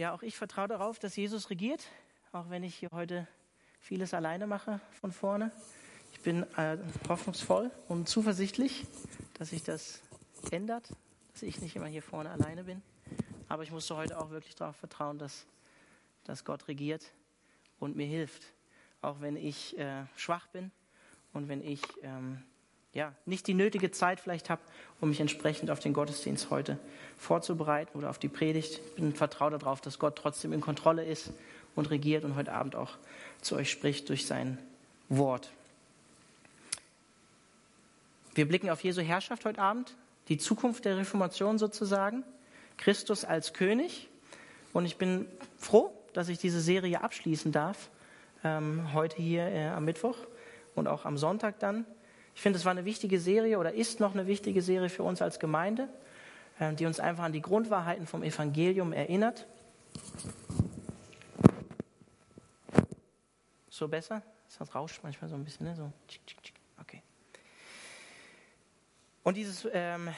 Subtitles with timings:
[0.00, 1.86] Ja, auch ich vertraue darauf, dass Jesus regiert,
[2.32, 3.28] auch wenn ich hier heute
[3.80, 5.52] vieles alleine mache von vorne.
[6.14, 8.86] Ich bin äh, hoffnungsvoll und zuversichtlich,
[9.34, 10.00] dass sich das
[10.50, 10.88] ändert,
[11.34, 12.80] dass ich nicht immer hier vorne alleine bin.
[13.50, 15.44] Aber ich musste heute auch wirklich darauf vertrauen, dass,
[16.24, 17.12] dass Gott regiert
[17.78, 18.54] und mir hilft,
[19.02, 20.70] auch wenn ich äh, schwach bin
[21.34, 22.42] und wenn ich ähm,
[22.92, 24.60] ja, nicht die nötige Zeit vielleicht habe,
[25.00, 26.78] um mich entsprechend auf den Gottesdienst heute
[27.16, 28.80] vorzubereiten oder auf die Predigt.
[28.84, 31.30] Ich bin vertraut darauf, dass Gott trotzdem in Kontrolle ist
[31.76, 32.98] und regiert und heute Abend auch
[33.40, 34.58] zu euch spricht durch sein
[35.08, 35.50] Wort.
[38.34, 39.94] Wir blicken auf Jesu Herrschaft heute Abend,
[40.28, 42.24] die Zukunft der Reformation sozusagen,
[42.76, 44.08] Christus als König.
[44.72, 45.26] Und ich bin
[45.58, 47.90] froh, dass ich diese Serie abschließen darf,
[48.44, 50.16] ähm, heute hier äh, am Mittwoch
[50.74, 51.84] und auch am Sonntag dann.
[52.34, 55.20] Ich finde, es war eine wichtige Serie oder ist noch eine wichtige Serie für uns
[55.22, 55.88] als Gemeinde,
[56.58, 59.46] äh, die uns einfach an die Grundwahrheiten vom Evangelium erinnert.
[63.68, 64.22] So besser?
[64.58, 65.74] Das rauscht manchmal so ein bisschen, ne?
[65.74, 65.90] So.
[66.80, 67.02] Okay.
[69.22, 70.08] Und dieses ähm,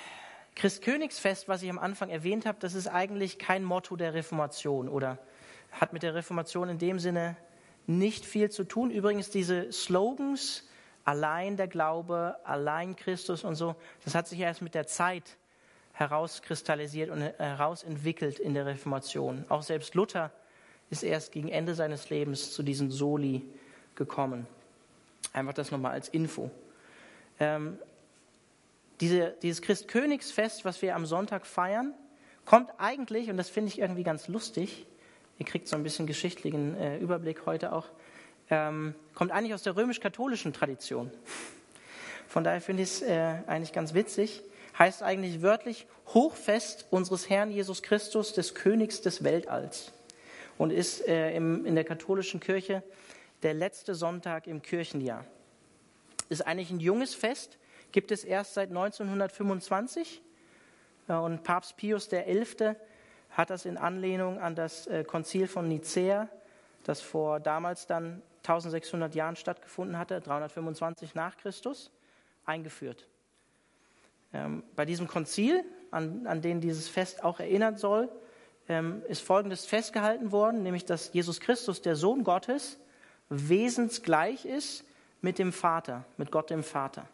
[0.57, 5.19] Christkönigsfest, was ich am Anfang erwähnt habe, das ist eigentlich kein Motto der Reformation oder
[5.71, 7.37] hat mit der Reformation in dem Sinne
[7.87, 8.91] nicht viel zu tun.
[8.91, 10.69] Übrigens, diese Slogans,
[11.05, 15.37] allein der Glaube, allein Christus und so, das hat sich erst mit der Zeit
[15.93, 19.45] herauskristallisiert und herausentwickelt in der Reformation.
[19.49, 20.31] Auch selbst Luther
[20.91, 23.43] ist erst gegen Ende seines Lebens zu diesen Soli
[23.95, 24.47] gekommen.
[25.33, 26.51] Einfach das nochmal als Info.
[27.39, 27.79] Ähm,
[29.01, 31.95] diese, dieses Christkönigsfest, was wir am Sonntag feiern,
[32.45, 34.87] kommt eigentlich, und das finde ich irgendwie ganz lustig,
[35.39, 37.89] ihr kriegt so ein bisschen geschichtlichen äh, Überblick heute auch,
[38.53, 41.11] ähm, kommt eigentlich aus der römisch-katholischen Tradition.
[42.29, 44.43] Von daher finde ich es äh, eigentlich ganz witzig.
[44.79, 49.93] Heißt eigentlich wörtlich Hochfest unseres Herrn Jesus Christus, des Königs des Weltalls.
[50.59, 52.83] Und ist äh, im, in der katholischen Kirche
[53.43, 55.25] der letzte Sonntag im Kirchenjahr.
[56.29, 57.59] Ist eigentlich ein junges Fest,
[57.91, 60.23] gibt es erst seit 1925.
[61.09, 62.75] Und Papst Pius XI.
[63.31, 66.29] hat das in Anlehnung an das äh, Konzil von Nicäa,
[66.85, 71.91] das vor damals dann 1600 Jahren stattgefunden hatte, 325 nach Christus,
[72.45, 73.07] eingeführt.
[74.33, 78.09] Ähm, bei diesem Konzil, an, an den dieses Fest auch erinnern soll,
[78.69, 82.79] ähm, ist Folgendes festgehalten worden, nämlich dass Jesus Christus, der Sohn Gottes,
[83.29, 84.85] wesensgleich ist
[85.21, 87.09] mit dem Vater, mit Gott dem Vater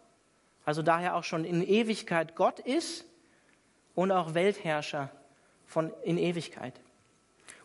[0.68, 3.06] also daher auch schon in Ewigkeit Gott ist
[3.94, 5.10] und auch Weltherrscher
[5.64, 6.78] von in Ewigkeit.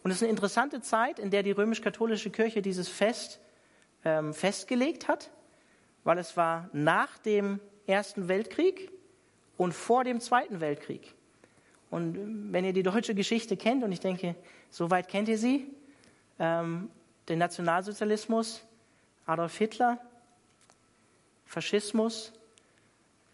[0.03, 3.41] Und es ist eine interessante Zeit, in der die römisch-katholische Kirche dieses Fest
[4.05, 5.31] ähm, festgelegt hat,
[6.03, 8.91] weil es war nach dem Ersten Weltkrieg
[9.57, 11.13] und vor dem Zweiten Weltkrieg.
[11.89, 14.35] Und wenn ihr die deutsche Geschichte kennt, und ich denke,
[14.69, 15.67] soweit kennt ihr sie,
[16.39, 16.89] ähm,
[17.29, 18.63] den Nationalsozialismus,
[19.25, 19.99] Adolf Hitler,
[21.45, 22.33] Faschismus,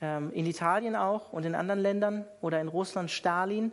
[0.02, 3.72] ähm, in Italien auch und in anderen Ländern oder in Russland Stalin.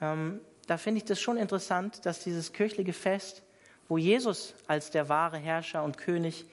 [0.00, 3.42] Ähm, da finde ich das schon interessant, dass dieses kirchliche Fest,
[3.92, 6.46] wo Jesus als der wahre Herrscher und König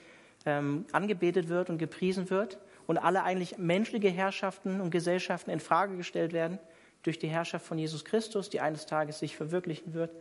[0.45, 5.95] ähm, angebetet wird und gepriesen wird und alle eigentlich menschliche Herrschaften und Gesellschaften in Frage
[5.95, 6.59] gestellt werden
[7.03, 10.11] durch die Herrschaft von Jesus Christus, die eines Tages sich verwirklichen wird,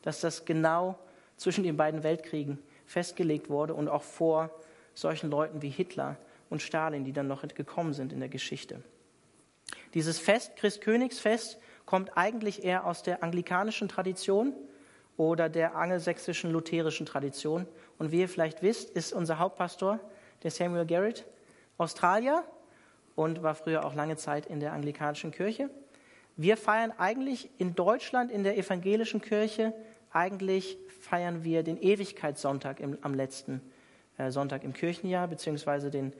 [0.00, 0.98] dass das genau
[1.36, 4.48] zwischen den beiden Weltkriegen festgelegt wurde und auch vor
[4.94, 6.16] solchen Leuten wie Hitler
[6.48, 8.82] und Stalin, die dann noch gekommen sind in der Geschichte.
[9.92, 14.54] Dieses Fest, Christkönigsfest, kommt eigentlich eher aus der anglikanischen Tradition
[15.16, 17.66] oder der angelsächsischen lutherischen Tradition.
[17.98, 20.00] Und wie ihr vielleicht wisst, ist unser Hauptpastor,
[20.42, 21.26] der Samuel Garrett,
[21.78, 22.44] Australier
[23.14, 25.70] und war früher auch lange Zeit in der anglikanischen Kirche.
[26.36, 29.74] Wir feiern eigentlich in Deutschland in der evangelischen Kirche,
[30.10, 33.60] eigentlich feiern wir den Ewigkeitssonntag im, am letzten
[34.18, 36.12] äh, Sonntag im Kirchenjahr, beziehungsweise den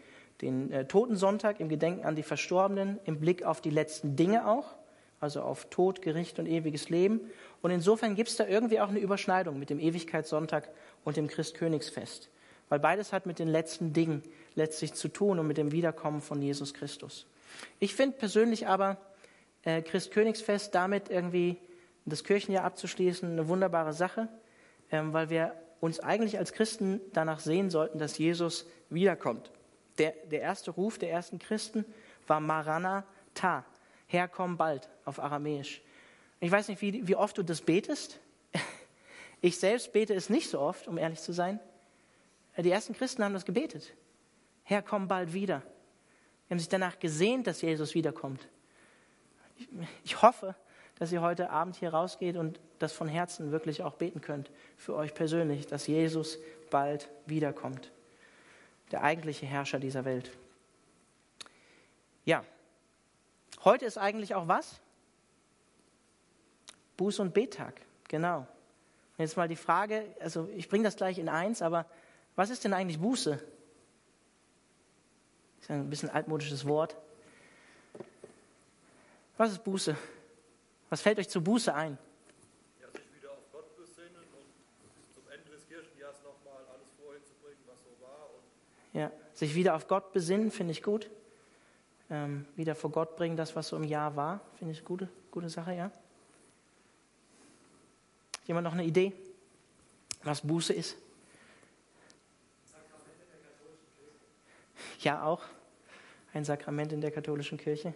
[0.43, 4.75] den äh, Totensonntag im Gedenken an die Verstorbenen, im Blick auf die letzten Dinge auch,
[5.23, 7.21] also auf Tod, Gericht und ewiges Leben.
[7.63, 10.69] Und insofern gibt es da irgendwie auch eine Überschneidung mit dem Ewigkeitssonntag
[11.05, 12.29] und dem Christkönigsfest,
[12.69, 14.23] weil beides hat mit den letzten Dingen
[14.55, 17.27] letztlich zu tun und mit dem Wiederkommen von Jesus Christus.
[17.79, 18.99] Ich finde persönlich aber
[19.63, 21.59] äh, Christkönigsfest damit irgendwie
[22.05, 24.29] das Kirchenjahr abzuschließen eine wunderbare Sache,
[24.91, 29.51] ähm, weil wir uns eigentlich als Christen danach sehen sollten, dass Jesus wiederkommt.
[29.99, 31.85] Der, der erste Ruf der ersten Christen
[32.27, 33.65] war Maranatha,
[34.13, 35.81] Herr, komm bald auf Aramäisch.
[36.39, 38.21] Ich weiß nicht, wie, wie oft du das betest.
[39.45, 41.59] Ich selbst bete es nicht so oft, um ehrlich zu sein.
[42.57, 43.93] Die ersten Christen haben das gebetet.
[44.63, 45.63] Herr, komm bald wieder.
[46.45, 48.47] Sie haben sich danach gesehnt, dass Jesus wiederkommt.
[50.05, 50.55] Ich hoffe,
[51.01, 54.95] dass ihr heute Abend hier rausgeht und das von Herzen wirklich auch beten könnt für
[54.95, 56.39] euch persönlich, dass Jesus
[56.71, 57.91] bald wiederkommt.
[58.93, 60.31] Der eigentliche Herrscher dieser Welt.
[62.25, 62.45] Ja,
[63.65, 64.81] heute ist eigentlich auch was?
[66.99, 68.39] Buß- und Betag, genau.
[68.39, 71.87] Und jetzt mal die Frage, also ich bringe das gleich in eins, aber
[72.37, 73.39] was ist denn eigentlich Buße?
[75.61, 76.97] Ist ein bisschen altmodisches Wort.
[79.37, 79.97] Was ist Buße?
[80.91, 81.99] Was fällt euch zu Buße ein?
[82.81, 87.35] Ja, sich wieder auf Gott besinnen und zum Ende des Kirchenjahres nochmal alles vorhin zu
[87.43, 88.29] bringen, was so war.
[88.93, 91.11] ja, sich wieder auf Gott besinnen, finde ich gut.
[92.13, 95.09] Ähm, wieder vor Gott bringen, das, was so im Jahr war, finde ich eine gute,
[95.31, 95.91] gute Sache, ja.
[98.47, 99.15] Jemand noch eine Idee,
[100.23, 100.95] was Buße ist?
[105.01, 105.43] Ja, auch
[106.35, 107.95] ein Sakrament in der katholischen Kirche.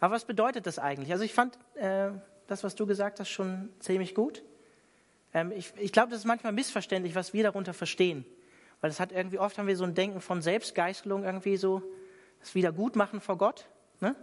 [0.00, 1.10] Aber was bedeutet das eigentlich?
[1.10, 2.10] Also ich fand äh,
[2.48, 4.42] das, was du gesagt hast, schon ziemlich gut.
[5.32, 8.26] Ähm, ich ich glaube, das ist manchmal missverständlich, was wir darunter verstehen.
[8.82, 11.82] Weil es hat irgendwie, oft haben wir so ein Denken von Selbstgeißelung, irgendwie so,
[12.40, 13.66] das Wiedergutmachen vor Gott.
[14.00, 14.14] Ne?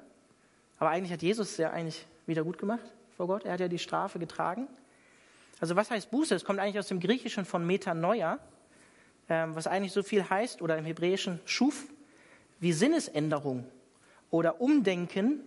[0.78, 2.86] Aber eigentlich hat Jesus es ja eigentlich wieder gut gemacht
[3.16, 3.46] vor Gott.
[3.46, 4.68] Er hat ja die Strafe getragen.
[5.60, 6.36] Also was heißt Buße?
[6.36, 8.40] Es kommt eigentlich aus dem Griechischen von Metanoia,
[9.30, 11.86] ähm, was eigentlich so viel heißt, oder im Hebräischen Schuf,
[12.60, 13.66] wie Sinnesänderung
[14.32, 15.42] oder Umdenken,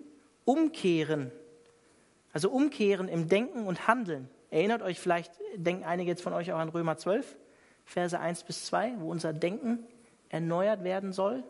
[0.45, 1.31] Umkehren.
[2.33, 4.29] Also Umkehren im Denken und Handeln.
[4.51, 7.37] Erinnert euch vielleicht, denken einige jetzt von euch auch an Römer 12,
[7.85, 9.81] Verse 1 bis 2, wo unser Denken
[10.31, 11.43] erneuert werden soll.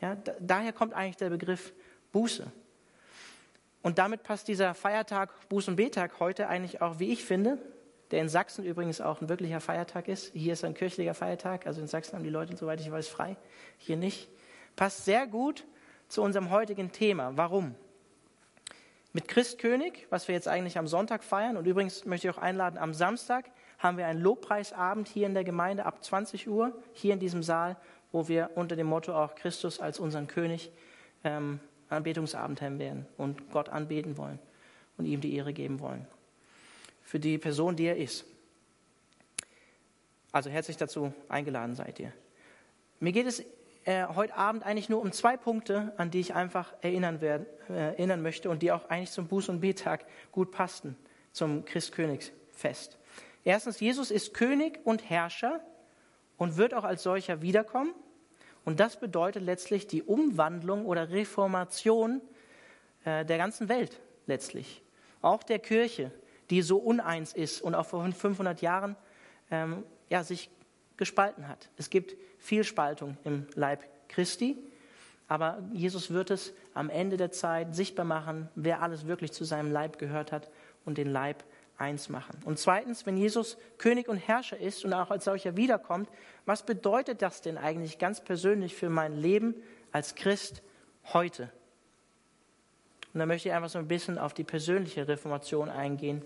[0.00, 1.72] Ja, da, daher kommt eigentlich der Begriff
[2.12, 2.50] Buße.
[3.82, 7.58] Und damit passt dieser Feiertag, Buß- und Betag heute eigentlich auch, wie ich finde,
[8.10, 10.32] der in Sachsen übrigens auch ein wirklicher Feiertag ist.
[10.32, 13.36] Hier ist ein kirchlicher Feiertag, also in Sachsen haben die Leute, soweit ich weiß, frei,
[13.76, 14.28] hier nicht.
[14.76, 15.64] Passt sehr gut
[16.08, 17.36] zu unserem heutigen Thema.
[17.36, 17.74] Warum?
[19.12, 22.78] Mit Christkönig, was wir jetzt eigentlich am Sonntag feiern, und übrigens möchte ich auch einladen,
[22.78, 27.20] am Samstag haben wir einen Lobpreisabend hier in der Gemeinde ab 20 Uhr, hier in
[27.20, 27.76] diesem Saal,
[28.12, 30.70] wo wir unter dem Motto auch Christus als unseren König
[31.24, 34.38] ähm, Anbetungsabend haben werden und Gott anbeten wollen
[34.96, 36.06] und ihm die Ehre geben wollen.
[37.02, 38.24] Für die Person, die er ist.
[40.32, 42.12] Also herzlich dazu eingeladen seid ihr.
[43.00, 43.42] Mir geht es
[43.84, 47.72] äh, heute Abend eigentlich nur um zwei Punkte, an die ich einfach erinnern, werd, äh,
[47.72, 50.96] erinnern möchte und die auch eigentlich zum Buß- und Betag gut passten,
[51.32, 52.98] zum Christkönigsfest.
[53.44, 55.60] Erstens, Jesus ist König und Herrscher
[56.38, 57.92] und wird auch als solcher wiederkommen.
[58.64, 62.22] Und das bedeutet letztlich die Umwandlung oder Reformation
[63.04, 64.82] äh, der ganzen Welt letztlich.
[65.20, 66.10] Auch der Kirche,
[66.50, 68.96] die so uneins ist und auch vor 500 Jahren
[69.50, 70.50] ähm, ja, sich
[70.96, 71.68] gespalten hat.
[71.76, 74.56] Es gibt viel Spaltung im Leib Christi,
[75.28, 79.70] aber Jesus wird es am Ende der Zeit sichtbar machen, wer alles wirklich zu seinem
[79.70, 80.50] Leib gehört hat
[80.84, 81.44] und den Leib
[81.78, 82.40] eins machen.
[82.44, 86.08] Und zweitens, wenn Jesus König und Herrscher ist und auch als solcher wiederkommt,
[86.44, 89.54] was bedeutet das denn eigentlich ganz persönlich für mein Leben
[89.92, 90.62] als Christ
[91.12, 91.50] heute?
[93.14, 96.22] Und da möchte ich einfach so ein bisschen auf die persönliche Reformation eingehen.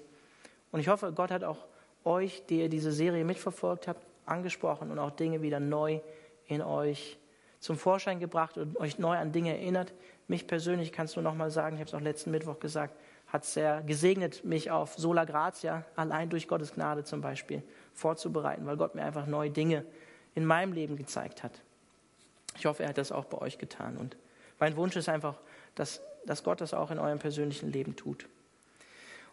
[0.73, 1.67] Und ich hoffe, Gott hat auch
[2.05, 6.01] euch, die ihr diese Serie mitverfolgt habt, angesprochen und auch Dinge wieder neu
[6.47, 7.19] in euch
[7.61, 9.93] zum Vorschein gebracht und euch neu an Dinge erinnert.
[10.27, 12.97] Mich persönlich kannst du noch mal sagen, ich habe es auch letzten Mittwoch gesagt,
[13.33, 17.63] hat sehr gesegnet, mich auf Sola Gratia, allein durch Gottes Gnade zum Beispiel,
[17.95, 19.87] vorzubereiten, weil Gott mir einfach neue Dinge
[20.35, 21.53] in meinem Leben gezeigt hat.
[22.59, 23.97] Ich hoffe, er hat das auch bei euch getan.
[23.97, 24.19] Und
[24.59, 25.39] mein Wunsch ist einfach,
[25.75, 28.29] dass, dass Gott das auch in eurem persönlichen Leben tut.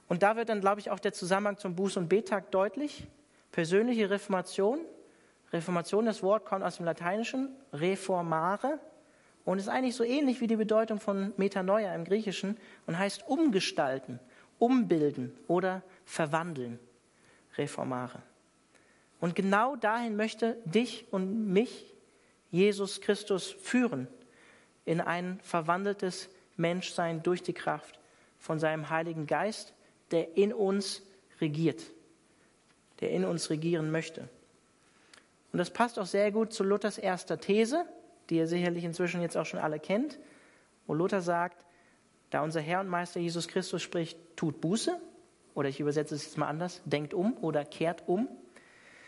[0.07, 3.05] Und da wird dann, glaube ich, auch der Zusammenhang zum Buß- und Betag deutlich.
[3.51, 4.79] Persönliche Reformation.
[5.51, 8.79] Reformation, das Wort kommt aus dem Lateinischen, reformare,
[9.49, 14.19] und ist eigentlich so ähnlich wie die Bedeutung von Metanoia im Griechischen und heißt umgestalten,
[14.59, 16.77] umbilden oder verwandeln.
[17.57, 18.21] Reformare.
[19.19, 21.95] Und genau dahin möchte dich und mich
[22.51, 24.07] Jesus Christus führen,
[24.85, 27.99] in ein verwandeltes Menschsein durch die Kraft
[28.37, 29.73] von seinem Heiligen Geist,
[30.11, 31.01] der in uns
[31.41, 31.81] regiert,
[32.99, 34.29] der in uns regieren möchte.
[35.51, 37.87] Und das passt auch sehr gut zu Luthers erster These,
[38.29, 40.19] die ihr sicherlich inzwischen jetzt auch schon alle kennt,
[40.87, 41.63] wo Luther sagt,
[42.29, 44.99] da unser Herr und Meister Jesus Christus spricht, tut Buße,
[45.55, 48.27] oder ich übersetze es jetzt mal anders, denkt um oder kehrt um,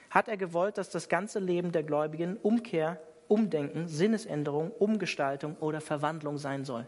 [0.10, 6.38] hat er gewollt, dass das ganze Leben der Gläubigen Umkehr, Umdenken, Sinnesänderung, Umgestaltung oder Verwandlung
[6.38, 6.86] sein soll.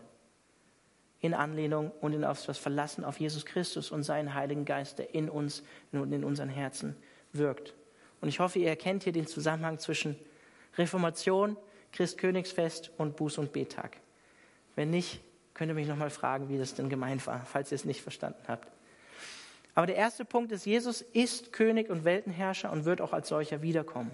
[1.22, 5.30] In Anlehnung und in das Verlassen auf Jesus Christus und seinen Heiligen Geist, der in
[5.30, 5.64] uns
[5.94, 6.98] und in unseren Herzen
[7.32, 7.74] wirkt.
[8.20, 10.18] Und ich hoffe, ihr erkennt hier den Zusammenhang zwischen
[10.78, 11.56] Reformation,
[11.94, 13.98] Christkönigsfest und Buß- und Betag.
[14.76, 15.22] Wenn nicht,
[15.54, 18.42] Könnt ihr mich nochmal fragen, wie das denn gemeint war, falls ihr es nicht verstanden
[18.48, 18.68] habt.
[19.76, 23.62] Aber der erste Punkt ist, Jesus ist König und Weltenherrscher und wird auch als solcher
[23.62, 24.12] wiederkommen.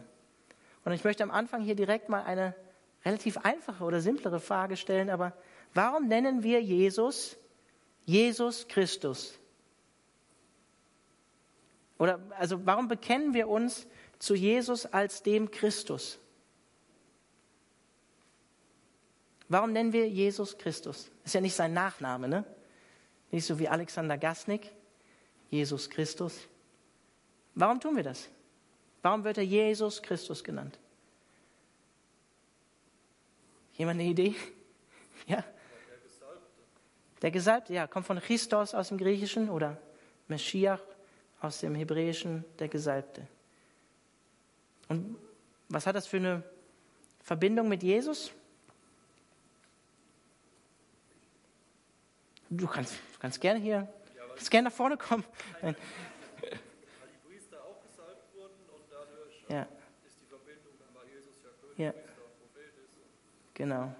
[0.85, 2.55] Und ich möchte am Anfang hier direkt mal eine
[3.05, 5.33] relativ einfache oder simplere Frage stellen, aber
[5.73, 7.37] warum nennen wir Jesus
[8.05, 9.37] Jesus Christus?
[11.99, 13.85] Oder also warum bekennen wir uns
[14.17, 16.19] zu Jesus als dem Christus?
[19.49, 21.09] Warum nennen wir Jesus Christus?
[21.25, 22.45] Ist ja nicht sein Nachname, ne?
[23.31, 24.71] Nicht so wie Alexander Gasnick,
[25.49, 26.47] Jesus Christus.
[27.55, 28.29] Warum tun wir das?
[29.01, 30.77] Warum wird er Jesus Christus genannt?
[33.73, 34.35] Jemand eine Idee?
[35.27, 35.43] Ja?
[37.21, 39.77] Der Gesalbte, ja, kommt von Christos aus dem Griechischen oder
[40.27, 40.81] Meschiach
[41.41, 43.27] aus dem Hebräischen, der Gesalbte.
[44.87, 45.17] Und
[45.67, 46.43] was hat das für eine
[47.21, 48.31] Verbindung mit Jesus?
[52.49, 53.87] Du kannst, du kannst gerne hier,
[54.35, 55.23] kannst gerne nach vorne kommen.
[55.61, 55.75] Nein.
[56.41, 59.67] Weil die Priester auch gesalbt wurden und dadurch Ja,
[60.07, 61.89] ist die Verbindung, war Jesus ja König, Ja.
[61.89, 63.53] Und Prophet ist.
[63.53, 63.93] genau.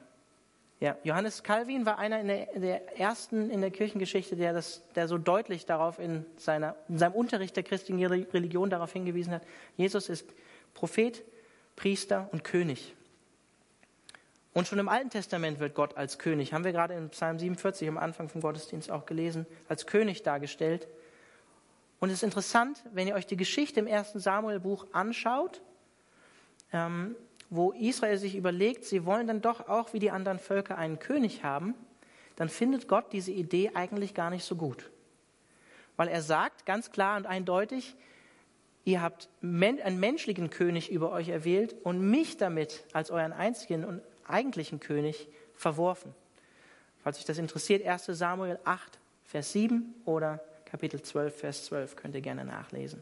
[0.80, 5.10] Ja, Johannes Calvin war einer in der, der ersten in der Kirchengeschichte, der, das, der
[5.10, 9.44] so deutlich darauf in, seiner, in seinem Unterricht der christlichen Religion darauf hingewiesen hat,
[9.76, 10.26] Jesus ist
[10.74, 11.22] Prophet,
[11.76, 12.96] Priester und König.
[14.54, 17.88] Und schon im Alten Testament wird Gott als König, haben wir gerade in Psalm 47
[17.88, 20.88] am Anfang vom Gottesdienst auch gelesen, als König dargestellt.
[22.00, 25.62] Und es ist interessant, wenn ihr euch die Geschichte im ersten Samuel-Buch anschaut,
[26.74, 27.16] ähm,
[27.50, 31.44] wo Israel sich überlegt, sie wollen dann doch auch wie die anderen Völker einen König
[31.44, 31.76] haben,
[32.36, 34.90] dann findet Gott diese Idee eigentlich gar nicht so gut.
[35.98, 37.96] Weil er sagt ganz klar und eindeutig,
[38.86, 44.02] ihr habt einen menschlichen König über euch erwählt und mich damit als euren einzigen und
[44.30, 46.14] eigentlichen König verworfen.
[47.04, 52.16] Falls euch das interessiert, 1 Samuel 8, Vers 7 oder Kapitel 12, Vers 12 könnt
[52.16, 53.02] ihr gerne nachlesen.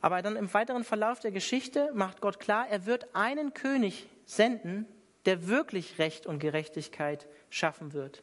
[0.00, 4.86] Aber dann im weiteren Verlauf der Geschichte macht Gott klar, er wird einen König senden,
[5.24, 8.22] der wirklich Recht und Gerechtigkeit schaffen wird.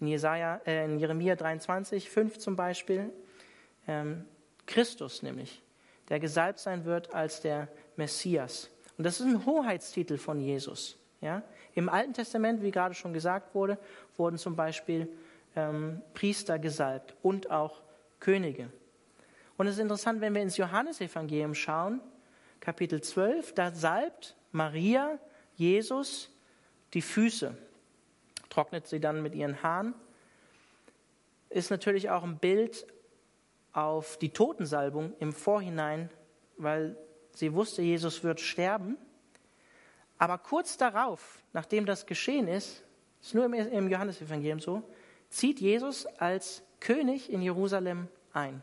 [0.00, 3.12] In, Jesaja, äh, in Jeremia 23, 5 zum Beispiel,
[3.88, 4.24] ähm,
[4.66, 5.62] Christus nämlich,
[6.08, 8.70] der gesalbt sein wird als der Messias.
[9.00, 10.98] Und das ist ein Hoheitstitel von Jesus.
[11.22, 11.42] Ja?
[11.74, 13.78] Im Alten Testament, wie gerade schon gesagt wurde,
[14.18, 15.08] wurden zum Beispiel
[15.56, 17.80] ähm, Priester gesalbt und auch
[18.18, 18.70] Könige.
[19.56, 22.02] Und es ist interessant, wenn wir ins Johannesevangelium schauen,
[22.60, 25.18] Kapitel 12, da salbt Maria
[25.54, 26.30] Jesus
[26.92, 27.56] die Füße,
[28.50, 29.94] trocknet sie dann mit ihren Haaren.
[31.48, 32.86] Ist natürlich auch ein Bild
[33.72, 36.10] auf die Totensalbung im Vorhinein,
[36.58, 36.98] weil
[37.34, 38.96] sie wusste, Jesus wird sterben.
[40.18, 42.82] Aber kurz darauf, nachdem das geschehen ist,
[43.22, 44.82] ist nur im, im Johannesevangelium so,
[45.28, 48.62] zieht Jesus als König in Jerusalem ein.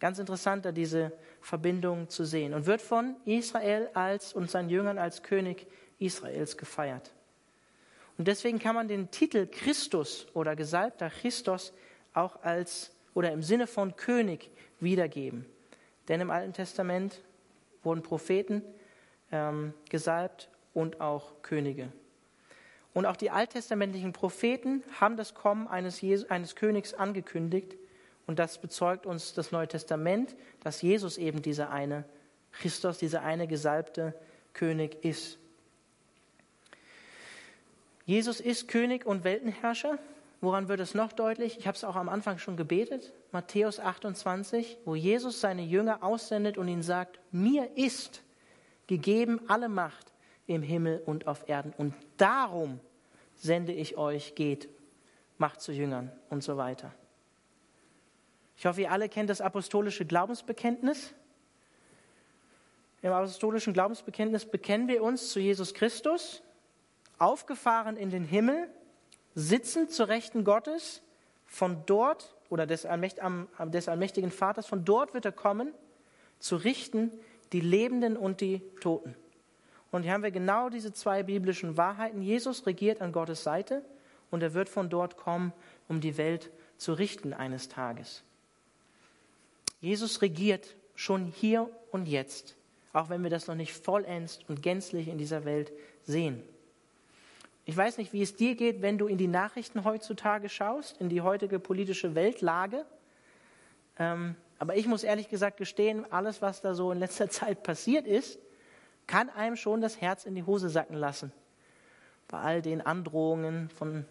[0.00, 2.54] Ganz interessant, da diese Verbindung zu sehen.
[2.54, 5.66] Und wird von Israel als und seinen Jüngern als König
[5.98, 7.12] Israels gefeiert.
[8.16, 11.72] Und deswegen kann man den Titel Christus oder Gesalbter Christus
[12.14, 15.46] auch als oder im Sinne von König wiedergeben.
[16.08, 17.20] Denn im Alten Testament
[17.88, 18.62] wurden Propheten
[19.32, 21.90] ähm, gesalbt und auch Könige.
[22.92, 27.76] Und auch die alttestamentlichen Propheten haben das Kommen eines, Jesu, eines Königs angekündigt.
[28.26, 32.04] Und das bezeugt uns das Neue Testament, dass Jesus eben dieser eine
[32.52, 34.14] Christus, dieser eine gesalbte
[34.52, 35.38] König ist.
[38.04, 39.98] Jesus ist König und Weltenherrscher.
[40.40, 41.58] Woran wird es noch deutlich?
[41.58, 43.12] Ich habe es auch am Anfang schon gebetet.
[43.32, 48.22] Matthäus 28, wo Jesus seine Jünger aussendet und ihnen sagt, mir ist
[48.86, 50.12] gegeben alle Macht
[50.46, 51.72] im Himmel und auf Erden.
[51.76, 52.80] Und darum
[53.34, 54.68] sende ich euch, geht,
[55.38, 56.92] macht zu Jüngern und so weiter.
[58.56, 61.14] Ich hoffe, ihr alle kennt das apostolische Glaubensbekenntnis.
[63.02, 66.42] Im apostolischen Glaubensbekenntnis bekennen wir uns zu Jesus Christus,
[67.18, 68.68] aufgefahren in den Himmel,
[69.38, 71.00] sitzend zur Rechten Gottes,
[71.46, 75.72] von dort oder des, des allmächtigen Vaters, von dort wird er kommen,
[76.40, 77.12] zu richten
[77.52, 79.14] die Lebenden und die Toten.
[79.90, 82.20] Und hier haben wir genau diese zwei biblischen Wahrheiten.
[82.20, 83.82] Jesus regiert an Gottes Seite
[84.30, 85.52] und er wird von dort kommen,
[85.88, 88.22] um die Welt zu richten eines Tages.
[89.80, 92.56] Jesus regiert schon hier und jetzt,
[92.92, 96.42] auch wenn wir das noch nicht vollends und gänzlich in dieser Welt sehen.
[97.68, 101.10] Ich weiß nicht, wie es dir geht, wenn du in die Nachrichten heutzutage schaust, in
[101.10, 102.86] die heutige politische Weltlage.
[103.98, 108.06] Ähm, aber ich muss ehrlich gesagt gestehen, alles, was da so in letzter Zeit passiert
[108.06, 108.38] ist,
[109.06, 111.30] kann einem schon das Herz in die Hose sacken lassen.
[112.28, 114.06] bei all den Androhungen, von,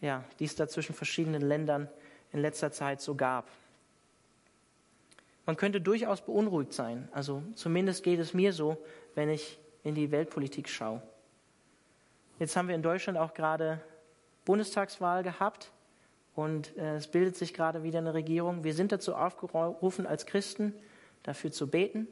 [0.00, 1.88] ja, die es da zwischen verschiedenen Ländern
[2.32, 3.48] in letzter Zeit so gab.
[5.44, 7.08] Man könnte durchaus beunruhigt sein.
[7.10, 8.76] Also zumindest geht es mir so,
[9.16, 11.02] wenn ich in die Weltpolitik schaue.
[12.38, 13.80] Jetzt haben wir in Deutschland auch gerade
[14.44, 15.70] Bundestagswahl gehabt
[16.34, 18.62] und äh, es bildet sich gerade wieder eine Regierung.
[18.62, 20.74] Wir sind dazu aufgerufen, als Christen
[21.22, 22.06] dafür zu beten,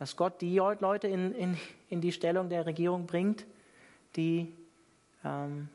[0.00, 1.56] dass Gott die Leute in, in,
[1.88, 3.46] in die Stellung der Regierung bringt,
[4.16, 4.52] die,
[5.24, 5.68] ähm,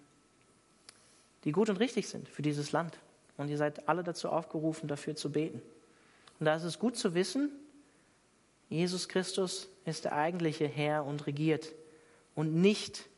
[1.46, 3.00] die gut und richtig sind für dieses Land.
[3.38, 5.62] Und ihr seid alle dazu aufgerufen, dafür zu beten.
[6.42, 7.50] Und da ist es gut zu wissen,
[8.68, 11.72] Jesus Christus ist der eigentliche Herr und regiert
[12.36, 13.10] und nicht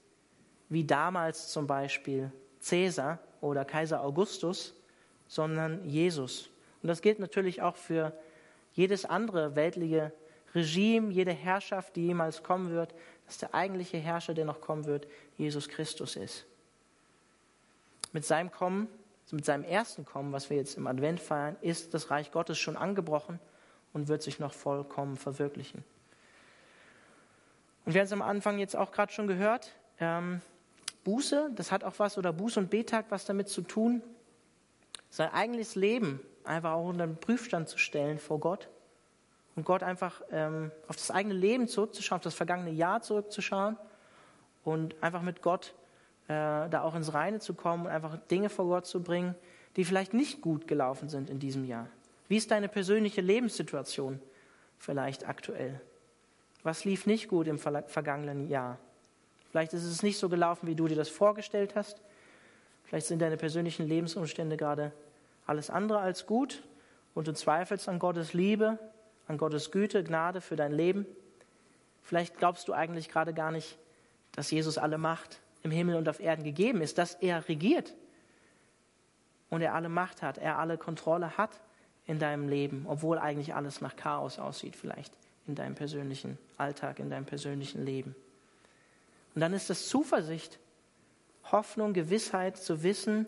[0.74, 4.74] wie damals zum Beispiel Cäsar oder Kaiser Augustus,
[5.28, 6.50] sondern Jesus.
[6.82, 8.14] Und das gilt natürlich auch für
[8.74, 10.12] jedes andere weltliche
[10.56, 12.94] Regime, jede Herrschaft, die jemals kommen wird,
[13.26, 16.46] dass der eigentliche Herrscher, der noch kommen wird, Jesus Christus ist.
[18.12, 18.88] Mit seinem Kommen,
[19.32, 22.78] mit seinem ersten Kommen, was wir jetzt im Advent feiern, ist das Reich Gottes schon
[22.78, 23.40] angebrochen
[23.94, 25.84] und wird sich noch vollkommen verwirklichen.
[27.86, 30.42] Und wir haben es am Anfang jetzt auch gerade schon gehört, ähm,
[31.04, 34.02] Buße, das hat auch was, oder Buße und Betag was damit zu tun,
[35.10, 38.70] sein eigenes Leben einfach auch unter den Prüfstand zu stellen vor Gott
[39.56, 43.78] und Gott einfach ähm, auf das eigene Leben zurückzuschauen, auf das vergangene Jahr zurückzuschauen
[44.64, 45.74] und einfach mit Gott
[46.28, 49.36] äh, da auch ins Reine zu kommen und einfach Dinge vor Gott zu bringen,
[49.76, 51.88] die vielleicht nicht gut gelaufen sind in diesem Jahr.
[52.28, 54.20] Wie ist deine persönliche Lebenssituation
[54.78, 55.82] vielleicht aktuell?
[56.64, 58.80] Was lief nicht gut im vergangenen Jahr?
[59.54, 62.02] Vielleicht ist es nicht so gelaufen, wie du dir das vorgestellt hast.
[62.86, 64.92] Vielleicht sind deine persönlichen Lebensumstände gerade
[65.46, 66.64] alles andere als gut
[67.14, 68.80] und du zweifelst an Gottes Liebe,
[69.28, 71.06] an Gottes Güte, Gnade für dein Leben.
[72.02, 73.78] Vielleicht glaubst du eigentlich gerade gar nicht,
[74.32, 77.94] dass Jesus alle Macht im Himmel und auf Erden gegeben ist, dass er regiert
[79.52, 81.62] und er alle Macht hat, er alle Kontrolle hat
[82.08, 85.14] in deinem Leben, obwohl eigentlich alles nach Chaos aussieht, vielleicht
[85.46, 88.16] in deinem persönlichen Alltag, in deinem persönlichen Leben.
[89.36, 90.60] Und dann ist es Zuversicht,
[91.52, 93.28] Hoffnung, Gewissheit zu wissen,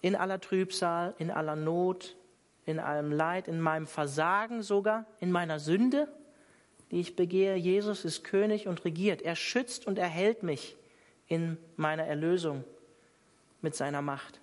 [0.00, 2.16] in aller Trübsal, in aller Not,
[2.64, 6.08] in allem Leid, in meinem Versagen sogar, in meiner Sünde,
[6.90, 7.56] die ich begehe.
[7.56, 9.22] Jesus ist König und regiert.
[9.22, 10.76] Er schützt und erhält mich
[11.26, 12.64] in meiner Erlösung
[13.62, 14.40] mit seiner Macht.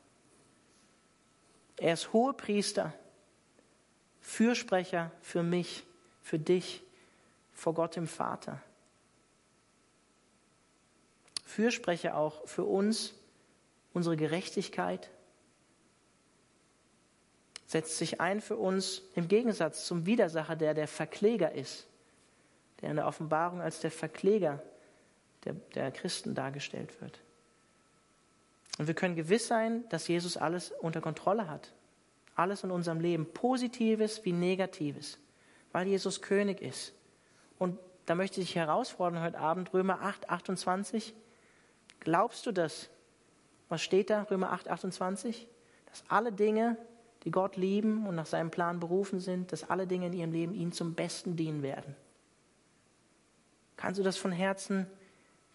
[1.77, 2.93] Er ist Hohepriester,
[4.19, 5.83] Fürsprecher für mich,
[6.21, 6.83] für dich,
[7.53, 8.61] vor Gott dem Vater.
[11.53, 13.13] Fürsprecher auch für uns,
[13.93, 15.11] unsere Gerechtigkeit,
[17.67, 21.85] setzt sich ein für uns im Gegensatz zum Widersacher, der der Verkläger ist,
[22.81, 24.63] der in der Offenbarung als der Verkläger
[25.45, 27.19] der, der Christen dargestellt wird.
[28.79, 31.71] Und wir können gewiss sein, dass Jesus alles unter Kontrolle hat.
[32.35, 35.19] Alles in unserem Leben, Positives wie Negatives,
[35.71, 36.93] weil Jesus König ist.
[37.59, 41.13] Und da möchte ich herausfordern heute Abend, Römer 8, 28.
[42.03, 42.89] Glaubst du das?
[43.69, 45.47] Was steht da, Römer 8, 28?
[45.87, 46.77] Dass alle Dinge,
[47.23, 50.53] die Gott lieben und nach seinem Plan berufen sind, dass alle Dinge in ihrem Leben
[50.53, 51.95] ihm zum Besten dienen werden.
[53.77, 54.85] Kannst du das von Herzen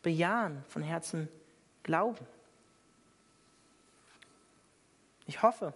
[0.02, 1.28] bejahen, von Herzen
[1.82, 2.26] glauben?
[5.26, 5.74] Ich hoffe,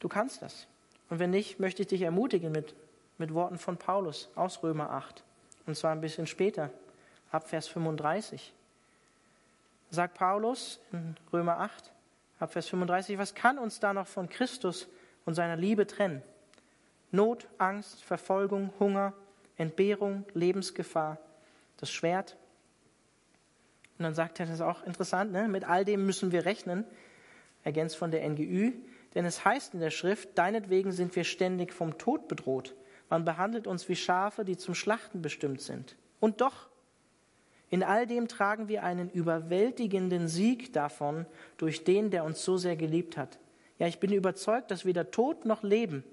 [0.00, 0.66] du kannst das.
[1.08, 2.74] Und wenn nicht, möchte ich dich ermutigen mit,
[3.16, 5.24] mit Worten von Paulus aus Römer 8.
[5.66, 6.70] Und zwar ein bisschen später,
[7.30, 8.52] ab Vers 35
[9.90, 11.92] sagt Paulus in Römer 8,
[12.38, 14.88] ab Vers 35, was kann uns da noch von Christus
[15.24, 16.22] und seiner Liebe trennen?
[17.10, 19.12] Not, Angst, Verfolgung, Hunger,
[19.56, 21.18] Entbehrung, Lebensgefahr,
[21.78, 22.36] das Schwert.
[23.98, 25.48] Und dann sagt er, das ist auch interessant, ne?
[25.48, 26.84] mit all dem müssen wir rechnen,
[27.64, 28.72] ergänzt von der NGÜ,
[29.14, 32.74] denn es heißt in der Schrift, deinetwegen sind wir ständig vom Tod bedroht.
[33.08, 35.96] Man behandelt uns wie Schafe, die zum Schlachten bestimmt sind.
[36.20, 36.68] Und doch,
[37.70, 41.26] in all dem tragen wir einen überwältigenden Sieg davon
[41.56, 43.38] durch den, der uns so sehr geliebt hat.
[43.78, 46.04] Ja, ich bin überzeugt, dass weder Tod noch Leben,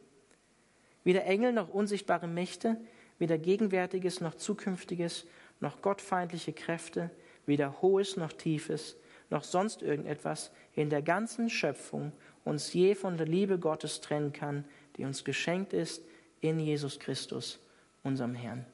[1.04, 2.78] weder Engel noch unsichtbare Mächte,
[3.20, 5.26] weder Gegenwärtiges noch Zukünftiges,
[5.60, 7.12] noch gottfeindliche Kräfte,
[7.46, 8.98] weder Hohes noch Tiefes,
[9.30, 12.12] noch sonst irgendetwas in der ganzen Schöpfung
[12.44, 14.66] uns je von der Liebe Gottes trennen kann,
[14.98, 16.04] die uns geschenkt ist
[16.42, 17.60] in Jesus Christus,
[18.04, 18.66] unserem Herrn.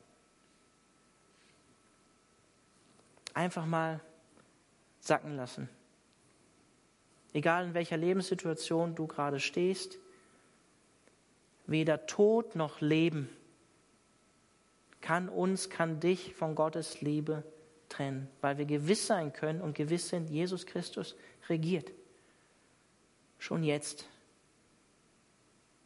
[3.34, 4.02] Einfach mal
[5.00, 5.70] sacken lassen.
[7.34, 10.00] Egal in welcher Lebenssituation du gerade stehst,
[11.68, 13.30] weder Tod noch Leben
[15.02, 17.44] kann uns, kann dich von Gottes Liebe
[17.88, 21.16] trennen, weil wir gewiss sein können und gewiss sind, Jesus Christus
[21.48, 21.92] regiert.
[23.38, 24.06] Schon jetzt.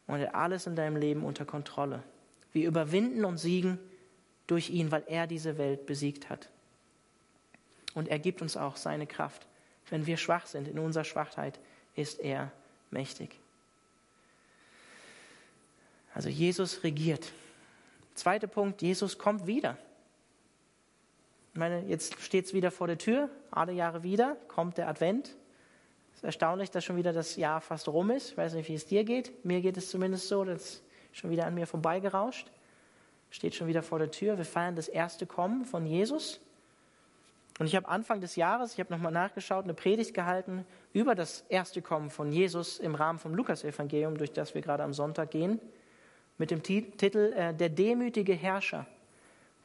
[0.06, 2.02] Und er hat alles in deinem Leben unter Kontrolle.
[2.52, 3.78] Wir überwinden und siegen
[4.46, 6.50] durch ihn, weil er diese Welt besiegt hat.
[7.94, 9.46] Und er gibt uns auch seine Kraft.
[9.90, 11.58] Wenn wir schwach sind, in unserer Schwachheit
[11.94, 12.50] ist er
[12.90, 13.38] mächtig.
[16.14, 17.32] Also Jesus regiert.
[18.14, 19.76] Zweiter Punkt, Jesus kommt wieder.
[21.52, 25.36] Ich meine, jetzt steht es wieder vor der Tür, alle Jahre wieder, kommt der Advent.
[26.12, 28.32] Es ist erstaunlich, dass schon wieder das Jahr fast rum ist.
[28.32, 29.44] Ich weiß nicht, wie es dir geht.
[29.44, 32.50] Mir geht es zumindest so, das ist schon wieder an mir vorbeigerauscht.
[33.30, 34.36] Steht schon wieder vor der Tür.
[34.38, 36.40] Wir feiern das erste Kommen von Jesus.
[37.58, 41.44] Und ich habe Anfang des Jahres, ich habe nochmal nachgeschaut, eine Predigt gehalten über das
[41.48, 45.60] erste Kommen von Jesus im Rahmen vom Lukasevangelium, durch das wir gerade am Sonntag gehen,
[46.36, 48.86] mit dem Titel äh, Der demütige Herrscher,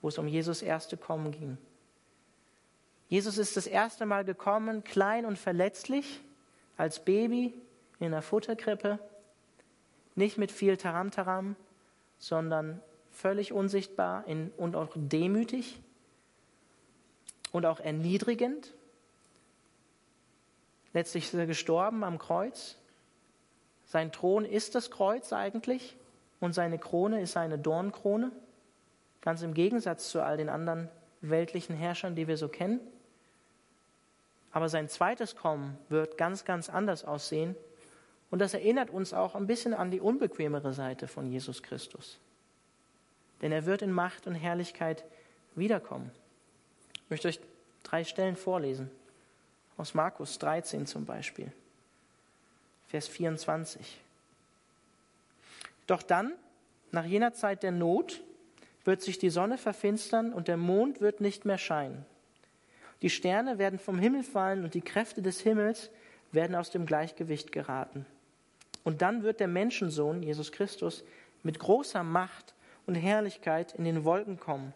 [0.02, 1.58] wo es um Jesus erste Kommen ging.
[3.08, 6.21] Jesus ist das erste Mal gekommen, klein und verletzlich,
[6.78, 7.56] als Baby
[7.99, 8.99] in einer Futterkrippe,
[10.13, 11.56] nicht mit viel Taramtaram,
[12.19, 14.25] sondern völlig unsichtbar
[14.58, 15.82] und auch demütig
[17.51, 18.73] und auch erniedrigend.
[20.93, 22.75] Letztlich ist er gestorben am Kreuz.
[23.85, 25.95] Sein Thron ist das Kreuz eigentlich
[26.39, 28.31] und seine Krone ist eine Dornkrone,
[29.21, 30.89] ganz im Gegensatz zu all den anderen
[31.21, 32.79] weltlichen Herrschern, die wir so kennen.
[34.51, 37.55] Aber sein zweites Kommen wird ganz, ganz anders aussehen.
[38.31, 42.19] Und das erinnert uns auch ein bisschen an die unbequemere Seite von Jesus Christus.
[43.41, 45.03] Denn er wird in Macht und Herrlichkeit
[45.55, 46.12] wiederkommen.
[47.10, 47.39] Ich möchte euch
[47.82, 48.91] drei Stellen vorlesen.
[49.78, 51.52] Aus Markus 13 zum Beispiel.
[52.88, 54.00] Vers 24.
[55.88, 56.34] Doch dann,
[56.91, 58.22] nach jener Zeit der Not,
[58.86, 62.06] wird sich die Sonne verfinstern und der Mond wird nicht mehr scheinen.
[63.02, 65.89] Die Sterne werden vom Himmel fallen und die Kräfte des Himmels
[66.32, 68.06] werden aus dem Gleichgewicht geraten.
[68.84, 71.04] Und dann wird der Menschensohn, Jesus Christus,
[71.41, 72.54] mit großer Macht
[72.86, 74.76] und Herrlichkeit in den Wolken kommen.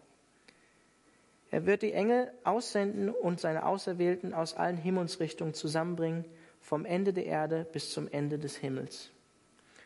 [1.54, 6.26] Er wird die Engel aussenden und seine Auserwählten aus allen Himmelsrichtungen zusammenbringen,
[6.60, 9.12] vom Ende der Erde bis zum Ende des Himmels.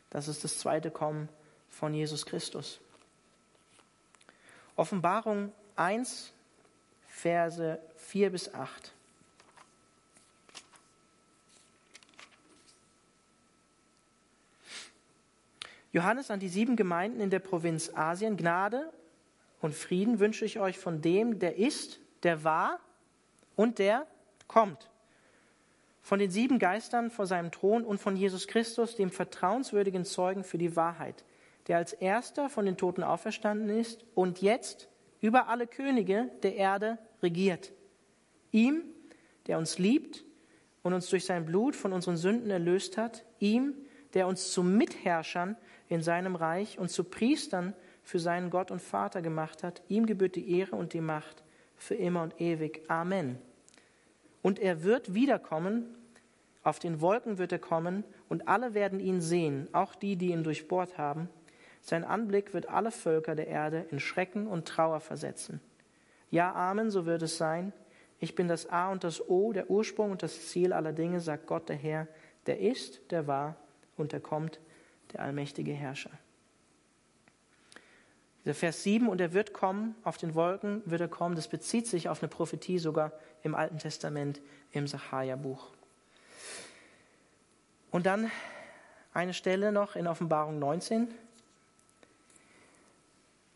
[0.09, 1.27] Das ist das zweite Kommen
[1.69, 2.79] von Jesus Christus.
[4.77, 6.31] Offenbarung 1,
[7.09, 8.93] Verse 4 bis 8.
[15.91, 18.89] Johannes an die sieben Gemeinden in der Provinz Asien, Gnade
[19.61, 22.79] und Frieden wünsche ich euch von dem, der ist, der war
[23.55, 24.05] und der
[24.47, 24.89] kommt.
[26.01, 30.57] Von den sieben Geistern vor seinem Thron und von Jesus Christus, dem vertrauenswürdigen Zeugen für
[30.57, 31.25] die Wahrheit,
[31.67, 34.87] der als erster von den Toten auferstanden ist und jetzt
[35.19, 37.73] über alle Könige der Erde regiert.
[38.51, 38.83] Ihm,
[39.47, 40.23] der uns liebt
[40.83, 43.73] und uns durch sein Blut von unseren Sünden erlöst hat, ihm,
[44.13, 45.57] der uns zu Mitherrschern
[45.89, 47.73] in seinem Reich und zu Priestern
[48.07, 49.81] für seinen Gott und Vater gemacht hat.
[49.89, 51.43] Ihm gebührt die Ehre und die Macht
[51.75, 52.83] für immer und ewig.
[52.87, 53.37] Amen.
[54.41, 55.93] Und er wird wiederkommen,
[56.63, 60.45] auf den Wolken wird er kommen, und alle werden ihn sehen, auch die, die ihn
[60.45, 61.27] durchbohrt haben.
[61.81, 65.59] Sein Anblick wird alle Völker der Erde in Schrecken und Trauer versetzen.
[66.31, 67.73] Ja, Amen, so wird es sein.
[68.21, 71.45] Ich bin das A und das O, der Ursprung und das Ziel aller Dinge, sagt
[71.45, 72.07] Gott der Herr,
[72.45, 73.57] der ist, der war
[73.97, 74.61] und der kommt,
[75.11, 76.11] der allmächtige Herrscher.
[78.47, 81.85] Der Vers 7, und er wird kommen, auf den Wolken wird er kommen, das bezieht
[81.85, 83.11] sich auf eine Prophetie sogar
[83.43, 84.39] im Alten Testament,
[84.71, 85.67] im Sacharja-Buch.
[87.91, 88.31] Und dann
[89.13, 91.13] eine Stelle noch in Offenbarung 19,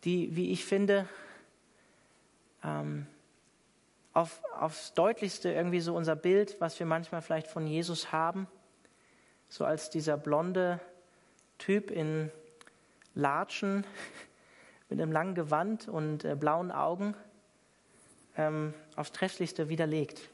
[0.04, 1.08] die, wie ich finde,
[2.62, 3.08] ähm,
[4.12, 8.46] auf, aufs Deutlichste irgendwie so unser Bild, was wir manchmal vielleicht von Jesus haben,
[9.48, 10.82] so als dieser blonde
[11.60, 12.30] Typ in
[13.16, 13.86] Latschen,
[14.92, 17.16] mit einem langen Gewand und äh, blauen Augen
[18.38, 20.30] ähm, aufs Trefflichste widerlegt.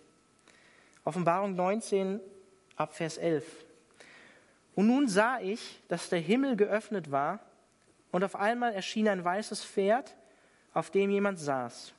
[1.04, 2.20] Offenbarung 19
[2.76, 3.46] ab Vers 11.
[4.74, 7.40] Und nun sah ich, dass der Himmel geöffnet war
[8.12, 10.16] und auf einmal erschien ein weißes Pferd,
[10.74, 11.94] auf dem jemand saß.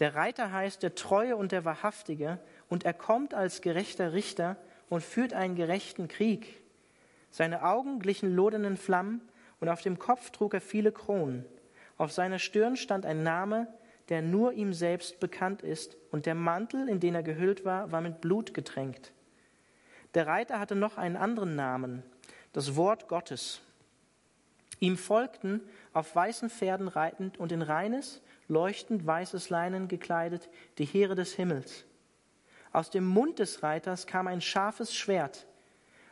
[0.00, 4.56] Der Reiter heißt der Treue und der Wahrhaftige und er kommt als gerechter Richter
[4.88, 6.62] und führt einen gerechten Krieg.
[7.30, 9.20] Seine Augen glichen lodernden Flammen
[9.60, 11.44] und auf dem Kopf trug er viele Kronen.
[11.96, 13.68] Auf seiner Stirn stand ein Name,
[14.08, 18.00] der nur ihm selbst bekannt ist, und der Mantel, in den er gehüllt war, war
[18.00, 19.12] mit Blut getränkt.
[20.14, 22.02] Der Reiter hatte noch einen anderen Namen,
[22.52, 23.60] das Wort Gottes.
[24.78, 25.60] Ihm folgten
[25.92, 31.84] auf weißen Pferden reitend und in reines, leuchtend weißes Leinen gekleidet, die Heere des Himmels.
[32.72, 35.46] Aus dem Mund des Reiters kam ein scharfes Schwert.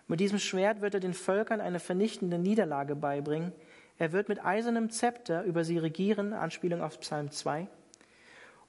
[0.07, 3.53] Mit diesem Schwert wird er den Völkern eine vernichtende Niederlage beibringen.
[3.99, 7.69] Er wird mit eisernem Zepter über sie regieren, Anspielung auf Psalm 2,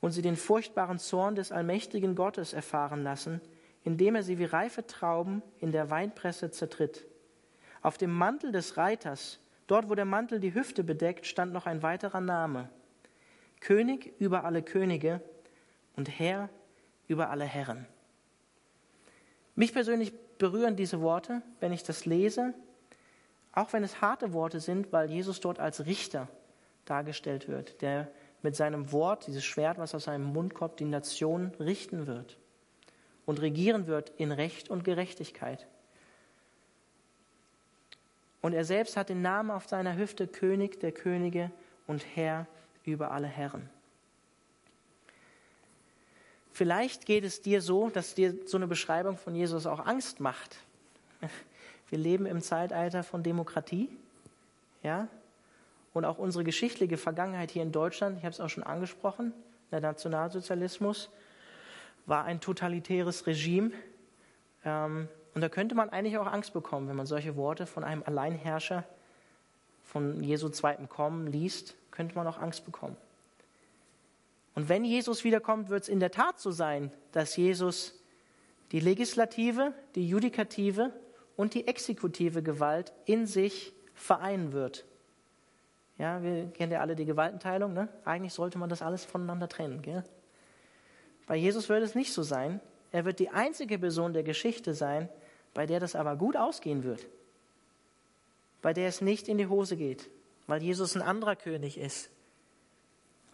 [0.02, 3.42] und sie den furchtbaren Zorn des allmächtigen Gottes erfahren lassen,
[3.84, 7.06] indem er sie wie reife Trauben in der Weinpresse zertritt.
[7.82, 11.82] Auf dem Mantel des Reiters, dort wo der Mantel die Hüfte bedeckt, stand noch ein
[11.82, 12.70] weiterer Name.
[13.60, 15.22] König über alle Könige
[15.96, 16.50] und Herr
[17.08, 17.88] über alle Herren.
[19.56, 22.54] Mich persönlich berühren diese Worte, wenn ich das lese,
[23.56, 26.28] auch wenn es harte Worte sind, weil Jesus dort als Richter
[26.84, 28.10] dargestellt wird, der
[28.42, 32.38] mit seinem Wort, dieses Schwert, was aus seinem Mund kommt, die Nation richten wird
[33.26, 35.66] und regieren wird in Recht und Gerechtigkeit.
[38.42, 41.50] Und er selbst hat den Namen auf seiner Hüfte König der Könige
[41.88, 42.46] und Herr
[42.84, 43.68] über alle Herren.
[46.52, 50.58] Vielleicht geht es dir so, dass dir so eine Beschreibung von Jesus auch Angst macht.
[51.90, 53.90] Wir leben im Zeitalter von Demokratie,
[54.84, 55.08] ja,
[55.94, 59.34] und auch unsere geschichtliche Vergangenheit hier in Deutschland, ich habe es auch schon angesprochen,
[59.72, 61.10] der Nationalsozialismus
[62.06, 63.72] war ein totalitäres Regime.
[64.64, 68.04] Ähm, und da könnte man eigentlich auch Angst bekommen, wenn man solche Worte von einem
[68.06, 68.84] Alleinherrscher,
[69.84, 72.98] von Jesu zweitem Kommen liest, könnte man auch Angst bekommen.
[74.56, 77.94] Und wenn Jesus wiederkommt, wird es in der Tat so sein, dass Jesus
[78.72, 80.92] die legislative, die judikative
[81.36, 84.86] und die exekutive Gewalt in sich vereinen wird.
[85.98, 87.74] Ja, wir kennen ja alle die Gewaltenteilung.
[87.74, 87.88] Ne?
[88.04, 89.82] Eigentlich sollte man das alles voneinander trennen.
[89.82, 90.04] Gell?
[91.28, 92.60] Bei Jesus wird es nicht so sein.
[92.92, 95.10] Er wird die einzige Person der Geschichte sein,
[95.54, 97.06] bei der das aber gut ausgehen wird.
[98.62, 100.10] Bei der es nicht in die Hose geht,
[100.48, 102.10] weil Jesus ein anderer König ist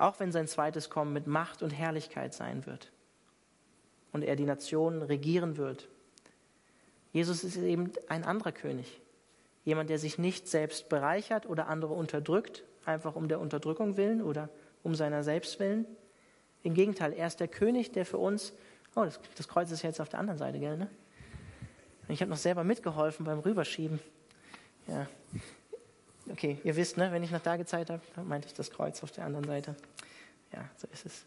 [0.02, 2.92] auch wenn sein zweites Kommen mit Macht und Herrlichkeit sein wird
[4.12, 5.88] und er die Nationen regieren wird.
[7.12, 9.02] Jesus ist eben ein anderer König,
[9.63, 14.50] jemand, der sich nicht selbst bereichert oder andere unterdrückt, einfach um der Unterdrückung willen oder
[14.84, 15.86] um seiner selbst willen.
[16.63, 18.54] Im Gegenteil, er ist der König, der für uns,
[18.95, 20.89] oh, das, das Kreuz ist jetzt auf der anderen Seite, gell, ne?
[22.08, 24.00] Ich habe noch selber mitgeholfen beim Rüberschieben.
[24.88, 25.08] Ja,
[26.30, 29.04] Okay, ihr wisst, ne, wenn ich nach da gezeigt habe, dann meinte ich das Kreuz
[29.04, 29.76] auf der anderen Seite.
[30.54, 31.26] Ja, so ist es.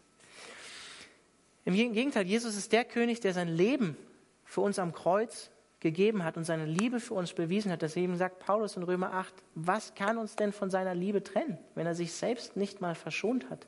[1.65, 3.97] Im Gegenteil, Jesus ist der König, der sein Leben
[4.45, 7.81] für uns am Kreuz gegeben hat und seine Liebe für uns bewiesen hat.
[7.81, 11.85] Deswegen sagt Paulus in Römer 8, was kann uns denn von seiner Liebe trennen, wenn
[11.85, 13.67] er sich selbst nicht mal verschont hat?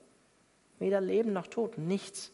[0.79, 2.31] Weder Leben noch Tod, nichts.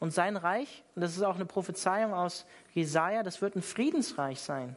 [0.00, 4.40] Und sein Reich, und das ist auch eine Prophezeiung aus Jesaja, das wird ein Friedensreich
[4.40, 4.76] sein.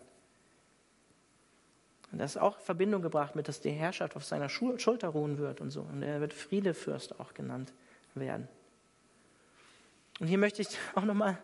[2.12, 5.38] Und das ist auch in Verbindung gebracht mit, dass die Herrschaft auf seiner Schulter ruhen
[5.38, 5.82] wird und so.
[5.82, 7.72] Und er wird Friedefürst auch genannt
[8.16, 8.48] werden.
[10.20, 11.38] Und hier möchte ich auch nochmal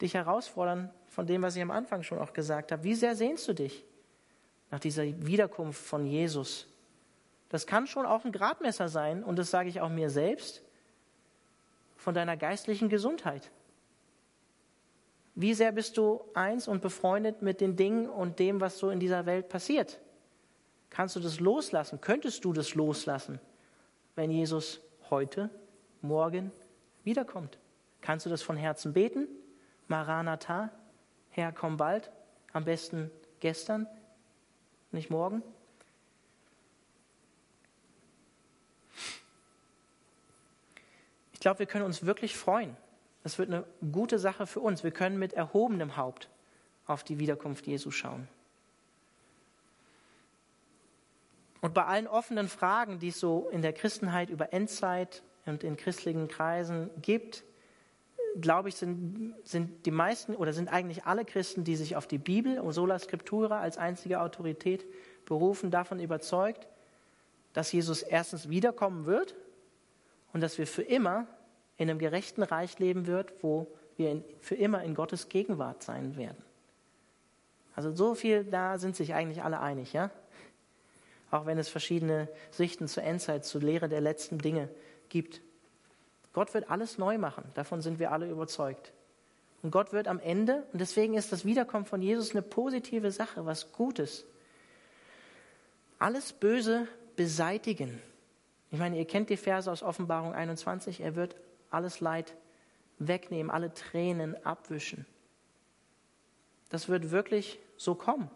[0.00, 2.84] dich herausfordern von dem, was ich am Anfang schon auch gesagt habe.
[2.84, 3.84] Wie sehr sehnst du dich
[4.70, 6.66] nach dieser Wiederkunft von Jesus?
[7.48, 10.62] Das kann schon auch ein Gradmesser sein, und das sage ich auch mir selbst,
[11.96, 13.50] von deiner geistlichen Gesundheit.
[15.36, 19.00] Wie sehr bist du eins und befreundet mit den Dingen und dem, was so in
[19.00, 20.00] dieser Welt passiert?
[20.90, 22.00] Kannst du das loslassen?
[22.00, 23.40] Könntest du das loslassen,
[24.14, 24.80] wenn Jesus
[25.10, 25.50] heute,
[26.02, 26.52] morgen
[27.02, 27.58] wiederkommt?
[28.00, 29.26] Kannst du das von Herzen beten?
[29.88, 30.70] Maranatha,
[31.30, 32.10] Herr, komm bald.
[32.52, 33.86] Am besten gestern,
[34.92, 35.42] nicht morgen.
[41.32, 42.76] Ich glaube, wir können uns wirklich freuen.
[43.22, 44.84] Das wird eine gute Sache für uns.
[44.84, 46.28] Wir können mit erhobenem Haupt
[46.86, 48.28] auf die Wiederkunft Jesu schauen.
[51.60, 55.76] Und bei allen offenen Fragen, die es so in der Christenheit über Endzeit und in
[55.76, 57.42] christlichen Kreisen gibt,
[58.40, 62.18] glaube ich, sind, sind die meisten oder sind eigentlich alle Christen, die sich auf die
[62.18, 64.84] Bibel und Sola Scriptura als einzige Autorität
[65.24, 66.66] berufen, davon überzeugt,
[67.52, 69.34] dass Jesus erstens wiederkommen wird
[70.32, 71.26] und dass wir für immer
[71.76, 76.16] in einem gerechten Reich leben wird, wo wir in, für immer in Gottes Gegenwart sein
[76.16, 76.42] werden.
[77.76, 80.10] Also so viel, da sind sich eigentlich alle einig, ja?
[81.30, 84.68] auch wenn es verschiedene Sichten zur Endzeit, zur Lehre der letzten Dinge
[85.08, 85.40] gibt.
[86.34, 88.92] Gott wird alles neu machen, davon sind wir alle überzeugt.
[89.62, 93.46] Und Gott wird am Ende, und deswegen ist das Wiederkommen von Jesus eine positive Sache,
[93.46, 94.26] was Gutes,
[95.98, 98.02] alles Böse beseitigen.
[98.70, 101.36] Ich meine, ihr kennt die Verse aus Offenbarung 21, er wird
[101.70, 102.34] alles Leid
[102.98, 105.06] wegnehmen, alle Tränen abwischen.
[106.68, 108.30] Das wird wirklich so kommen.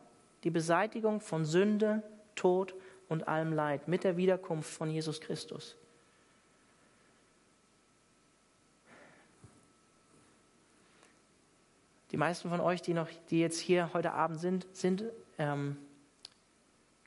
[0.45, 2.03] Die Beseitigung von Sünde,
[2.37, 2.75] Tod
[3.09, 5.77] und allem Leid mit der Wiederkunft von Jesus Christus.
[12.11, 15.05] Die meisten von euch, die, noch, die jetzt hier heute Abend sind, sind
[15.39, 15.77] ähm,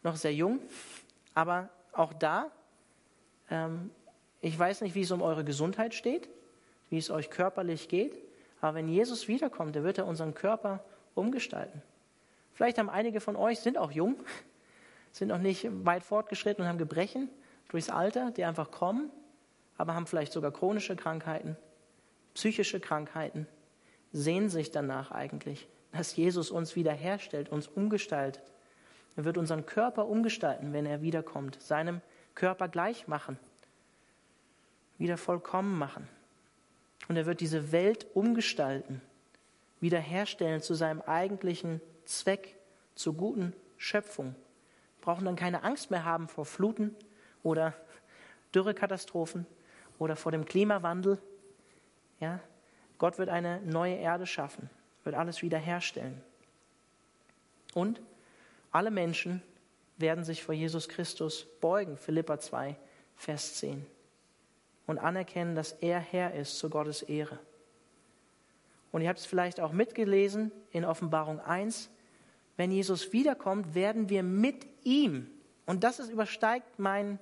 [0.03, 0.59] noch sehr jung.
[1.33, 2.51] Aber auch da,
[3.49, 3.89] ähm,
[4.41, 6.29] ich weiß nicht, wie es um eure Gesundheit steht,
[6.89, 8.17] wie es euch körperlich geht.
[8.59, 10.83] Aber wenn Jesus wiederkommt, dann wird er unseren Körper
[11.15, 11.81] umgestalten.
[12.53, 14.15] Vielleicht haben einige von euch, sind auch jung,
[15.11, 17.29] sind noch nicht weit fortgeschritten und haben Gebrechen
[17.69, 19.09] durchs Alter, die einfach kommen,
[19.77, 21.57] aber haben vielleicht sogar chronische Krankheiten,
[22.33, 23.47] psychische Krankheiten,
[24.11, 28.43] sehen sich danach eigentlich, dass Jesus uns wiederherstellt, uns umgestaltet.
[29.15, 32.01] Er wird unseren Körper umgestalten, wenn er wiederkommt, seinem
[32.35, 33.37] Körper gleich machen,
[34.97, 36.07] wieder vollkommen machen.
[37.07, 39.01] Und er wird diese Welt umgestalten,
[39.79, 42.55] wiederherstellen zu seinem eigentlichen Zweck,
[42.95, 44.35] zur guten Schöpfung.
[44.97, 46.95] Wir brauchen dann keine Angst mehr haben vor Fluten
[47.41, 47.73] oder
[48.53, 49.47] Dürrekatastrophen
[49.97, 51.17] oder vor dem Klimawandel.
[52.19, 52.39] Ja,
[53.01, 54.69] Gott wird eine neue Erde schaffen,
[55.03, 56.21] wird alles wiederherstellen.
[57.73, 57.99] Und
[58.71, 59.41] alle Menschen
[59.97, 62.75] werden sich vor Jesus Christus beugen, Philippa 2,
[63.15, 63.83] Vers 10,
[64.85, 67.39] und anerkennen, dass er Herr ist zu Gottes Ehre.
[68.91, 71.89] Und ihr habt es vielleicht auch mitgelesen in Offenbarung 1,
[72.55, 75.27] wenn Jesus wiederkommt, werden wir mit ihm,
[75.65, 77.17] und das ist, übersteigt mein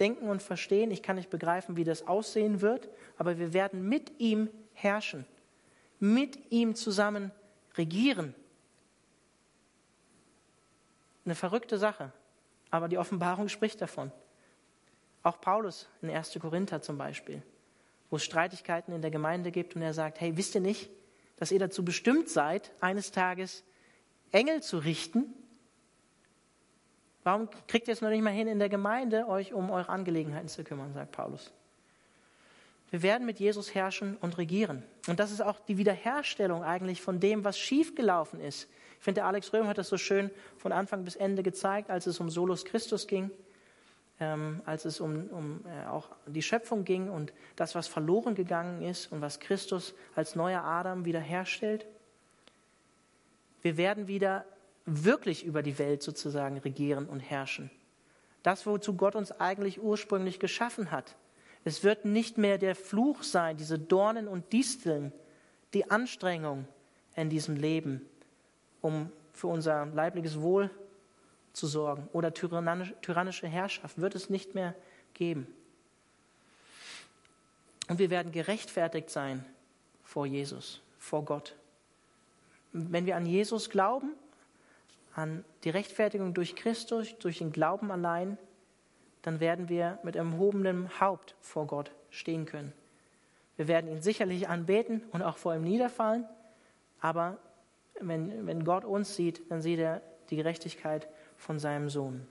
[0.00, 4.20] Denken und Verstehen, ich kann nicht begreifen, wie das aussehen wird, aber wir werden mit
[4.20, 5.24] ihm herrschen,
[5.98, 7.30] mit ihm zusammen
[7.76, 8.34] regieren.
[11.24, 12.12] Eine verrückte Sache,
[12.70, 14.12] aber die Offenbarung spricht davon.
[15.22, 16.38] Auch Paulus in 1.
[16.40, 17.42] Korinther zum Beispiel,
[18.10, 20.90] wo es Streitigkeiten in der Gemeinde gibt und er sagt, hey, wisst ihr nicht,
[21.36, 23.64] dass ihr dazu bestimmt seid, eines Tages
[24.30, 25.34] Engel zu richten?
[27.26, 30.46] Warum kriegt ihr es noch nicht mal hin, in der Gemeinde euch um eure Angelegenheiten
[30.46, 31.50] zu kümmern, sagt Paulus.
[32.92, 34.84] Wir werden mit Jesus herrschen und regieren.
[35.08, 38.68] Und das ist auch die Wiederherstellung eigentlich von dem, was schiefgelaufen ist.
[38.98, 42.06] Ich finde, der Alex Röhm hat das so schön von Anfang bis Ende gezeigt, als
[42.06, 43.32] es um Solus Christus ging,
[44.20, 48.82] ähm, als es um, um äh, auch die Schöpfung ging und das, was verloren gegangen
[48.82, 51.86] ist und was Christus als neuer Adam wiederherstellt.
[53.62, 54.44] Wir werden wieder
[54.86, 57.70] wirklich über die Welt sozusagen regieren und herrschen.
[58.42, 61.16] Das, wozu Gott uns eigentlich ursprünglich geschaffen hat.
[61.64, 65.12] Es wird nicht mehr der Fluch sein, diese Dornen und Disteln,
[65.74, 66.68] die Anstrengung
[67.16, 68.00] in diesem Leben,
[68.80, 70.70] um für unser leibliches Wohl
[71.52, 74.74] zu sorgen oder tyrannische Herrschaft wird es nicht mehr
[75.14, 75.48] geben.
[77.88, 79.44] Und wir werden gerechtfertigt sein
[80.04, 81.56] vor Jesus, vor Gott.
[82.72, 84.12] Wenn wir an Jesus glauben,
[85.16, 88.36] an die Rechtfertigung durch Christus, durch den Glauben allein,
[89.22, 92.72] dann werden wir mit erhobenem Haupt vor Gott stehen können.
[93.56, 96.26] Wir werden ihn sicherlich anbeten und auch vor ihm niederfallen,
[97.00, 97.38] aber
[97.98, 102.26] wenn, wenn Gott uns sieht, dann sieht er die Gerechtigkeit von seinem Sohn.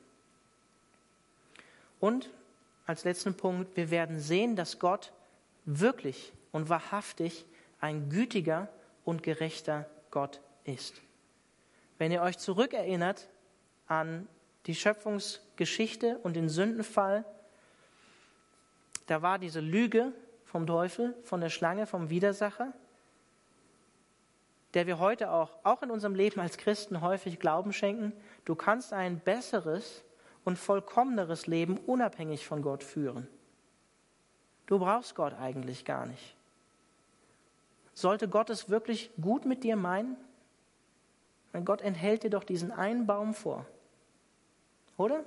[1.99, 2.29] Und
[2.85, 5.11] als letzten Punkt, wir werden sehen, dass Gott
[5.65, 7.45] wirklich und wahrhaftig
[7.81, 8.69] ein gütiger
[9.05, 11.01] und gerechter Gott ist.
[11.97, 13.29] Wenn ihr euch zurückerinnert
[13.87, 14.27] an
[14.65, 17.25] die Schöpfungsgeschichte und den Sündenfall,
[19.07, 20.11] da war diese Lüge
[20.43, 22.73] vom Teufel, von der Schlange, vom Widersacher,
[24.73, 28.11] der wir heute auch, auch in unserem Leben als Christen häufig Glauben schenken,
[28.43, 30.03] du kannst ein besseres
[30.43, 33.27] und vollkommeneres Leben unabhängig von Gott führen.
[34.65, 36.35] Du brauchst Gott eigentlich gar nicht.
[37.93, 40.17] Sollte Gott es wirklich gut mit dir meinen?
[41.63, 43.65] Gott enthält dir doch diesen einen Baum vor.
[44.97, 45.23] Oder?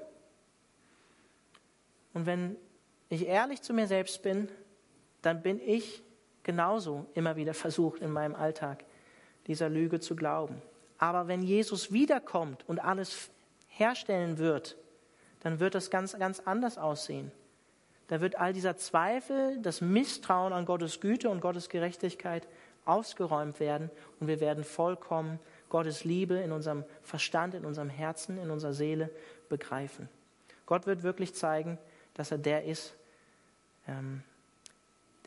[2.13, 2.57] Und wenn
[3.09, 4.49] ich ehrlich zu mir selbst bin,
[5.23, 6.03] dann bin ich
[6.43, 8.85] genauso immer wieder versucht in meinem Alltag
[9.47, 10.61] dieser Lüge zu glauben.
[10.99, 13.31] Aber wenn Jesus wiederkommt und alles
[13.69, 14.77] herstellen wird,
[15.41, 17.31] dann wird das ganz, ganz anders aussehen.
[18.09, 22.49] Da wird all dieser Zweifel, das Misstrauen an Gottes Güte und Gottes Gerechtigkeit
[22.85, 25.39] ausgeräumt werden und wir werden vollkommen
[25.69, 29.11] Gottes Liebe in unserem Verstand, in unserem Herzen, in unserer Seele
[29.49, 30.09] begreifen.
[30.67, 31.79] Gott wird wirklich zeigen,
[32.15, 32.95] dass er der ist,
[33.87, 34.23] ähm,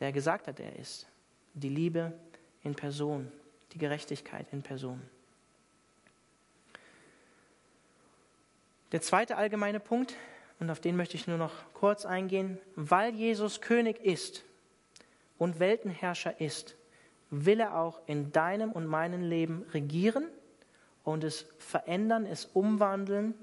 [0.00, 1.06] der gesagt hat, er ist.
[1.54, 2.12] Die Liebe
[2.62, 3.30] in Person,
[3.72, 5.00] die Gerechtigkeit in Person.
[8.92, 10.14] Der zweite allgemeine Punkt,
[10.60, 14.44] und auf den möchte ich nur noch kurz eingehen, weil Jesus König ist
[15.38, 16.76] und Weltenherrscher ist,
[17.32, 20.28] will er auch in deinem und meinem Leben regieren
[21.02, 23.34] und es verändern, es umwandeln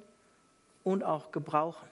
[0.83, 1.87] und auch gebrauchen.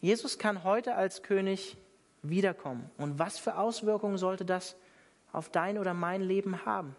[0.00, 1.78] Jesus kann heute als König
[2.22, 2.90] wiederkommen.
[2.98, 4.76] Und was für Auswirkungen sollte das
[5.32, 6.94] auf dein oder mein Leben haben.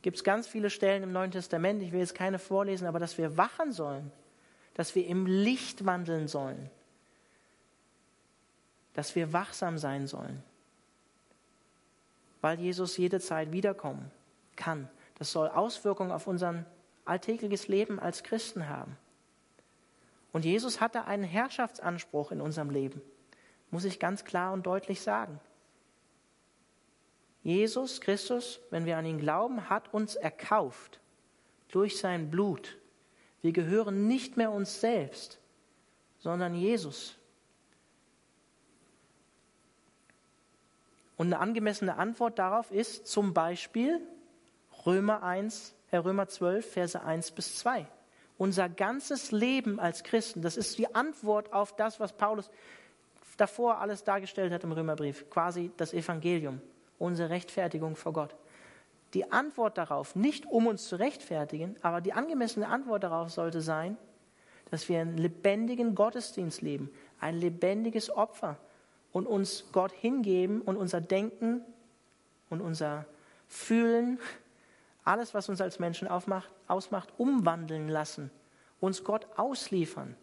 [0.00, 3.18] Gibt es ganz viele Stellen im Neuen Testament, ich will jetzt keine vorlesen, aber dass
[3.18, 4.10] wir wachen sollen,
[4.74, 6.70] dass wir im Licht wandeln sollen,
[8.98, 10.42] dass wir wachsam sein sollen,
[12.40, 14.10] weil Jesus jede Zeit wiederkommen
[14.56, 14.90] kann.
[15.20, 16.64] Das soll Auswirkungen auf unser
[17.04, 18.96] alltägliches Leben als Christen haben.
[20.32, 23.00] Und Jesus hatte einen Herrschaftsanspruch in unserem Leben,
[23.70, 25.38] muss ich ganz klar und deutlich sagen.
[27.44, 30.98] Jesus Christus, wenn wir an ihn glauben, hat uns erkauft
[31.68, 32.76] durch sein Blut.
[33.42, 35.38] Wir gehören nicht mehr uns selbst,
[36.18, 37.17] sondern Jesus.
[41.18, 44.00] Und eine angemessene Antwort darauf ist zum Beispiel
[44.86, 47.86] Römer 1, Herr Römer 12, Verse 1 bis 2.
[48.38, 52.48] Unser ganzes Leben als Christen, das ist die Antwort auf das, was Paulus
[53.36, 56.60] davor alles dargestellt hat im Römerbrief, quasi das Evangelium,
[57.00, 58.36] unsere Rechtfertigung vor Gott.
[59.12, 63.96] Die Antwort darauf, nicht um uns zu rechtfertigen, aber die angemessene Antwort darauf sollte sein,
[64.70, 68.56] dass wir einen lebendigen Gottesdienst leben, ein lebendiges Opfer
[69.18, 71.60] und uns Gott hingeben und unser Denken
[72.48, 73.04] und unser
[73.48, 74.18] Fühlen
[75.04, 78.30] alles, was uns als Menschen aufmacht, ausmacht, umwandeln lassen,
[78.80, 80.14] uns Gott ausliefern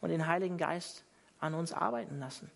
[0.00, 1.04] und den Heiligen Geist
[1.40, 2.50] an uns arbeiten lassen.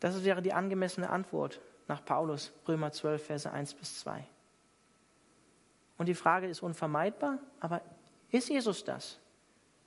[0.00, 4.24] Das wäre die angemessene Antwort nach Paulus, Römer 12, Verse 1 bis 2.
[5.98, 7.80] Und die Frage ist unvermeidbar, aber
[8.30, 9.18] ist Jesus das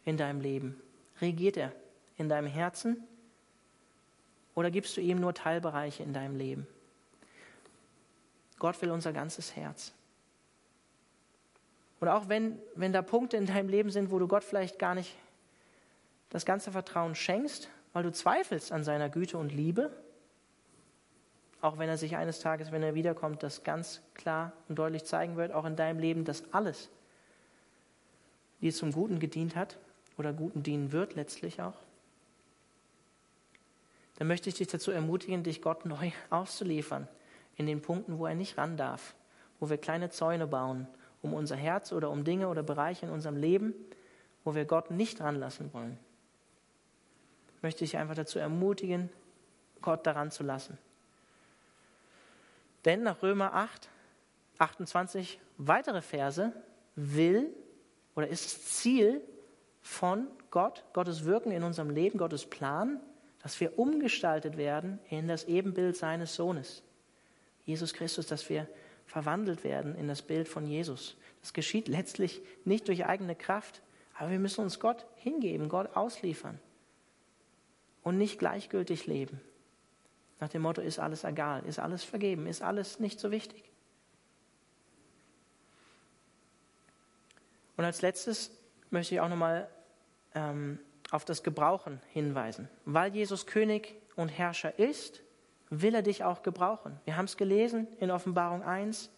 [0.06, 0.82] in deinem Leben?
[1.22, 1.72] Regiert er
[2.18, 3.04] in deinem Herzen?
[4.56, 6.68] Oder gibst du ihm nur Teilbereiche in deinem Leben?
[8.60, 9.94] Gott will unser ganzes Herz.
[12.00, 14.96] Und auch wenn, wenn da Punkte in deinem Leben sind, wo du Gott vielleicht gar
[14.96, 15.16] nicht
[16.30, 19.92] das ganze Vertrauen schenkst, weil du zweifelst an seiner Güte und Liebe,
[21.62, 25.38] auch wenn er sich eines Tages, wenn er wiederkommt, das ganz klar und deutlich zeigen
[25.38, 26.90] wird, auch in deinem Leben, dass alles
[28.60, 29.78] dir zum Guten gedient hat
[30.18, 31.76] oder Guten dienen wird letztlich auch,
[34.18, 37.08] dann möchte ich dich dazu ermutigen, dich Gott neu auszuliefern
[37.56, 39.16] in den Punkten, wo er nicht ran darf,
[39.60, 40.88] wo wir kleine Zäune bauen
[41.24, 43.74] um unser Herz oder um Dinge oder Bereiche in unserem Leben,
[44.44, 45.98] wo wir Gott nicht ranlassen wollen.
[47.62, 49.10] Möchte ich einfach dazu ermutigen,
[49.82, 50.78] Gott daran zu lassen.
[52.84, 53.90] Denn nach Römer 8,
[54.58, 56.52] 28 weitere Verse
[56.96, 57.54] will
[58.16, 59.22] oder ist Ziel
[59.82, 63.00] von Gott, Gottes Wirken in unserem Leben, Gottes Plan,
[63.44, 66.82] dass wir umgestaltet werden in das Ebenbild seines Sohnes.
[67.66, 68.68] Jesus Christus, dass wir
[69.06, 71.18] verwandelt werden in das Bild von Jesus.
[71.42, 73.82] Das geschieht letztlich nicht durch eigene Kraft,
[74.18, 76.58] aber wir müssen uns Gott hingeben, Gott ausliefern
[78.02, 79.42] und nicht gleichgültig leben.
[80.40, 83.64] Nach dem Motto, ist alles egal, ist alles vergeben, ist alles nicht so wichtig.
[87.76, 88.52] Und als letztes
[88.90, 89.70] möchte ich auch nochmal
[90.34, 90.80] ähm,
[91.14, 92.68] auf das Gebrauchen hinweisen.
[92.86, 95.22] Weil Jesus König und Herrscher ist,
[95.70, 97.00] will er dich auch gebrauchen.
[97.06, 99.12] Wir haben es gelesen in Offenbarung 1.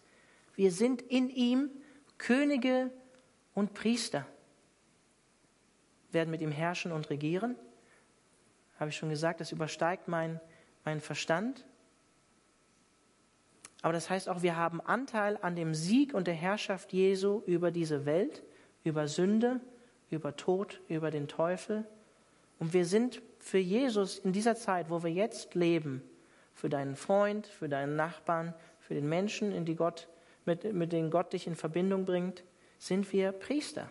[0.56, 1.70] Wir sind in ihm
[2.18, 2.90] Könige
[3.54, 4.26] und Priester,
[6.12, 7.56] werden mit ihm herrschen und regieren.
[8.78, 10.38] Habe ich schon gesagt, das übersteigt meinen
[10.84, 11.64] mein Verstand.
[13.80, 17.70] Aber das heißt auch, wir haben Anteil an dem Sieg und der Herrschaft Jesu über
[17.70, 18.42] diese Welt,
[18.84, 19.60] über Sünde,
[20.10, 21.84] über Tod, über den Teufel.
[22.58, 26.02] Und wir sind für Jesus in dieser Zeit, wo wir jetzt leben,
[26.54, 30.08] für deinen Freund, für deinen Nachbarn, für den Menschen, in die Gott,
[30.46, 32.44] mit, mit denen Gott dich in Verbindung bringt,
[32.78, 33.90] sind wir Priester.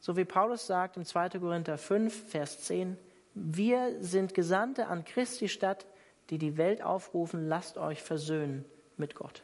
[0.00, 1.30] So wie Paulus sagt im 2.
[1.30, 2.96] Korinther 5, Vers 10,
[3.34, 5.86] wir sind Gesandte an Christi Stadt,
[6.30, 8.64] die die Welt aufrufen, lasst euch versöhnen
[8.96, 9.42] mit Gott.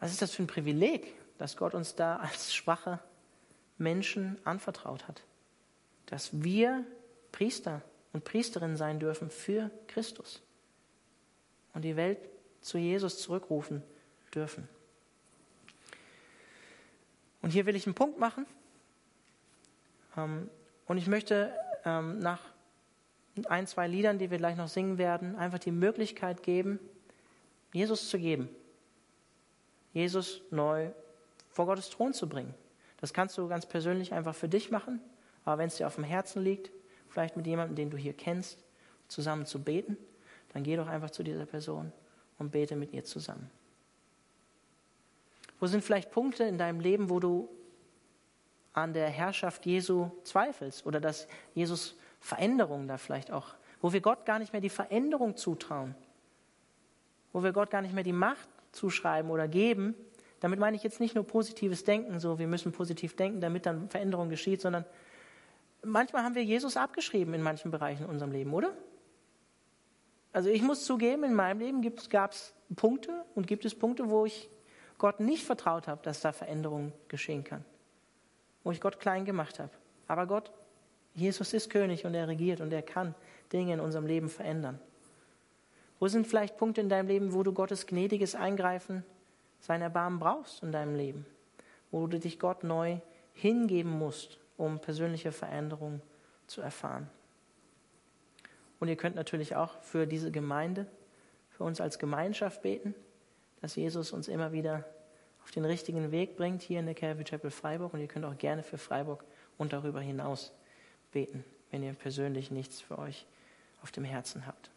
[0.00, 3.00] Was ist das für ein Privileg, dass Gott uns da als schwache
[3.78, 5.22] Menschen anvertraut hat?
[6.08, 6.84] dass wir
[7.32, 7.82] Priester
[8.12, 10.42] und Priesterinnen sein dürfen für Christus
[11.74, 12.18] und die Welt
[12.60, 13.82] zu Jesus zurückrufen
[14.34, 14.68] dürfen.
[17.42, 18.46] Und hier will ich einen Punkt machen.
[20.16, 20.48] Ähm,
[20.86, 21.52] und ich möchte
[21.84, 22.40] ähm, nach
[23.48, 26.80] ein, zwei Liedern, die wir gleich noch singen werden, einfach die Möglichkeit geben,
[27.72, 28.48] Jesus zu geben.
[29.98, 30.90] Jesus neu
[31.50, 32.54] vor Gottes Thron zu bringen.
[33.00, 35.00] Das kannst du ganz persönlich einfach für dich machen.
[35.44, 36.70] Aber wenn es dir auf dem Herzen liegt,
[37.08, 38.62] vielleicht mit jemandem, den du hier kennst,
[39.08, 39.96] zusammen zu beten,
[40.52, 41.92] dann geh doch einfach zu dieser Person
[42.38, 43.50] und bete mit ihr zusammen.
[45.58, 47.48] Wo sind vielleicht Punkte in deinem Leben, wo du
[48.72, 54.24] an der Herrschaft Jesu zweifelst oder dass Jesus Veränderung da vielleicht auch, wo wir Gott
[54.24, 55.96] gar nicht mehr die Veränderung zutrauen,
[57.32, 58.48] wo wir Gott gar nicht mehr die Macht
[58.78, 59.94] zuschreiben oder geben.
[60.40, 63.88] Damit meine ich jetzt nicht nur positives Denken, so wir müssen positiv denken, damit dann
[63.90, 64.84] Veränderung geschieht, sondern
[65.82, 68.72] manchmal haben wir Jesus abgeschrieben in manchen Bereichen in unserem Leben, oder?
[70.32, 74.26] Also ich muss zugeben, in meinem Leben gab es Punkte und gibt es Punkte, wo
[74.26, 74.48] ich
[74.98, 77.64] Gott nicht vertraut habe, dass da Veränderung geschehen kann.
[78.62, 79.70] Wo ich Gott klein gemacht habe.
[80.06, 80.52] Aber Gott,
[81.14, 83.14] Jesus ist König und er regiert und er kann
[83.52, 84.78] Dinge in unserem Leben verändern.
[85.98, 89.04] Wo sind vielleicht Punkte in deinem Leben, wo du Gottes gnädiges Eingreifen,
[89.60, 91.26] sein Erbarmen brauchst in deinem Leben?
[91.90, 92.98] Wo du dich Gott neu
[93.32, 96.00] hingeben musst, um persönliche Veränderung
[96.46, 97.08] zu erfahren.
[98.80, 100.86] Und ihr könnt natürlich auch für diese Gemeinde,
[101.50, 102.94] für uns als Gemeinschaft beten,
[103.60, 104.84] dass Jesus uns immer wieder
[105.42, 107.94] auf den richtigen Weg bringt hier in der Calvary Chapel Freiburg.
[107.94, 109.24] Und ihr könnt auch gerne für Freiburg
[109.56, 110.52] und darüber hinaus
[111.10, 113.26] beten, wenn ihr persönlich nichts für euch
[113.82, 114.70] auf dem Herzen habt.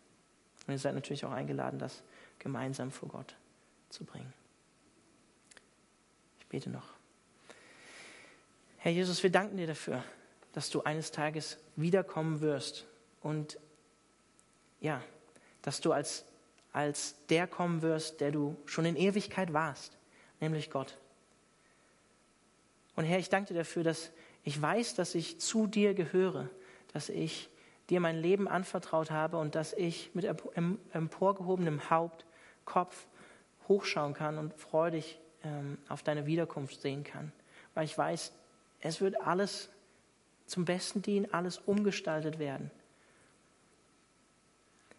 [0.68, 2.04] Und ihr seid natürlich auch eingeladen, das
[2.40, 3.36] gemeinsam vor Gott
[3.90, 4.34] zu bringen.
[6.40, 6.94] Ich bete noch.
[8.78, 10.04] Herr Jesus, wir danken dir dafür,
[10.54, 12.88] dass du eines Tages wiederkommen wirst
[13.22, 13.60] und
[14.80, 15.04] ja,
[15.62, 16.26] dass du als,
[16.74, 19.98] als der kommen wirst, der du schon in Ewigkeit warst,
[20.40, 20.98] nämlich Gott.
[22.96, 24.12] Und Herr, ich danke dir dafür, dass
[24.44, 26.50] ich weiß, dass ich zu dir gehöre,
[26.94, 27.51] dass ich
[27.92, 30.26] dir mein Leben anvertraut habe und dass ich mit
[30.94, 32.26] emporgehobenem Haupt,
[32.64, 33.06] Kopf
[33.68, 37.34] hochschauen kann und freudig ähm, auf deine Wiederkunft sehen kann.
[37.74, 38.32] Weil ich weiß,
[38.80, 39.70] es wird alles
[40.46, 42.72] zum Besten dienen, alles umgestaltet werden.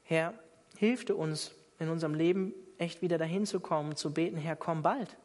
[0.04, 0.34] Herr,
[0.76, 4.82] hilf du uns in unserem Leben echt wieder dahin zu kommen, zu beten, Herr, komm
[4.82, 5.16] bald.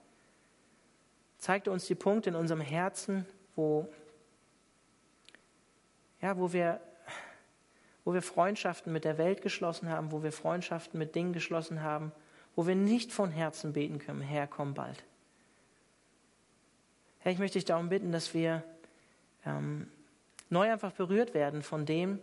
[1.38, 3.90] Zeig du uns die Punkte in unserem Herzen, wo,
[6.22, 6.80] ja, wo, wir,
[8.08, 12.14] wo wir Freundschaften mit der Welt geschlossen haben, wo wir Freundschaften mit Dingen geschlossen haben,
[12.56, 15.04] wo wir nicht von Herzen beten können, Herr, komm bald.
[17.20, 18.64] Herr, ich möchte dich darum bitten, dass wir
[19.46, 19.92] ähm,
[20.50, 22.20] neu einfach berührt werden von dem,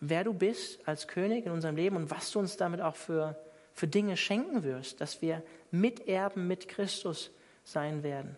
[0.00, 3.40] wer du bist als König in unserem Leben und was du uns damit auch für,
[3.74, 7.30] für Dinge schenken wirst, dass wir Miterben mit Christus
[7.62, 8.36] sein werden.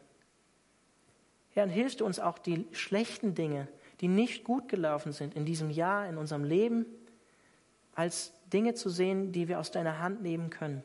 [1.54, 3.66] Herr, und hilfst du uns auch die schlechten Dinge,
[4.00, 6.86] die nicht gut gelaufen sind in diesem Jahr, in unserem Leben,
[7.94, 10.82] als Dinge zu sehen, die wir aus deiner Hand nehmen können.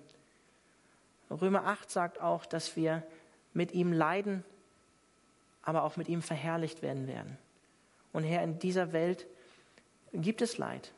[1.30, 3.04] Römer 8 sagt auch, dass wir
[3.54, 4.44] mit ihm leiden
[5.66, 7.38] aber auch mit ihm verherrlicht werden werden.
[8.14, 9.26] Und Herr, in dieser Welt
[10.14, 10.94] gibt es Leid.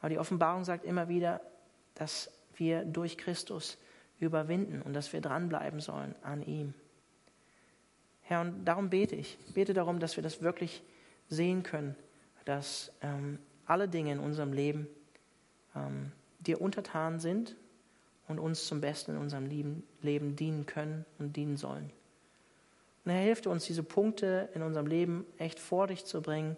[0.00, 1.40] Aber die Offenbarung sagt immer wieder,
[1.94, 3.76] dass wir durch Christus
[4.18, 6.74] überwinden und dass wir dranbleiben sollen an ihm.
[8.22, 9.36] Herr, und darum bete ich.
[9.46, 10.82] ich bete darum, dass wir das wirklich
[11.30, 11.96] sehen können,
[12.44, 14.86] dass ähm, alle Dinge in unserem Leben
[15.74, 17.56] ähm, dir untertan sind
[18.28, 21.90] und uns zum Besten in unserem Leben, Leben dienen können und dienen sollen.
[23.04, 26.56] Und er hilft uns, diese Punkte in unserem Leben echt vor dich zu bringen,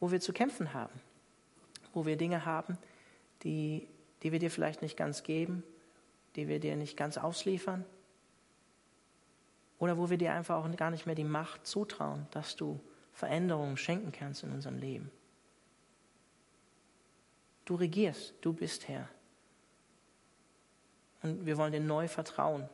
[0.00, 0.94] wo wir zu kämpfen haben,
[1.92, 2.78] wo wir Dinge haben,
[3.42, 3.86] die,
[4.22, 5.62] die wir dir vielleicht nicht ganz geben,
[6.36, 7.84] die wir dir nicht ganz ausliefern,
[9.78, 12.80] oder wo wir dir einfach auch gar nicht mehr die Macht zutrauen, dass du
[13.14, 15.10] Veränderungen schenken kannst in unserem Leben.
[17.64, 19.08] Du regierst, du bist Herr.
[21.22, 22.68] Und wir wollen dir neu vertrauen,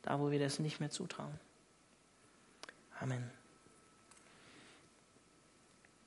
[0.00, 1.38] da wo wir das nicht mehr zutrauen.
[3.00, 3.30] Amen.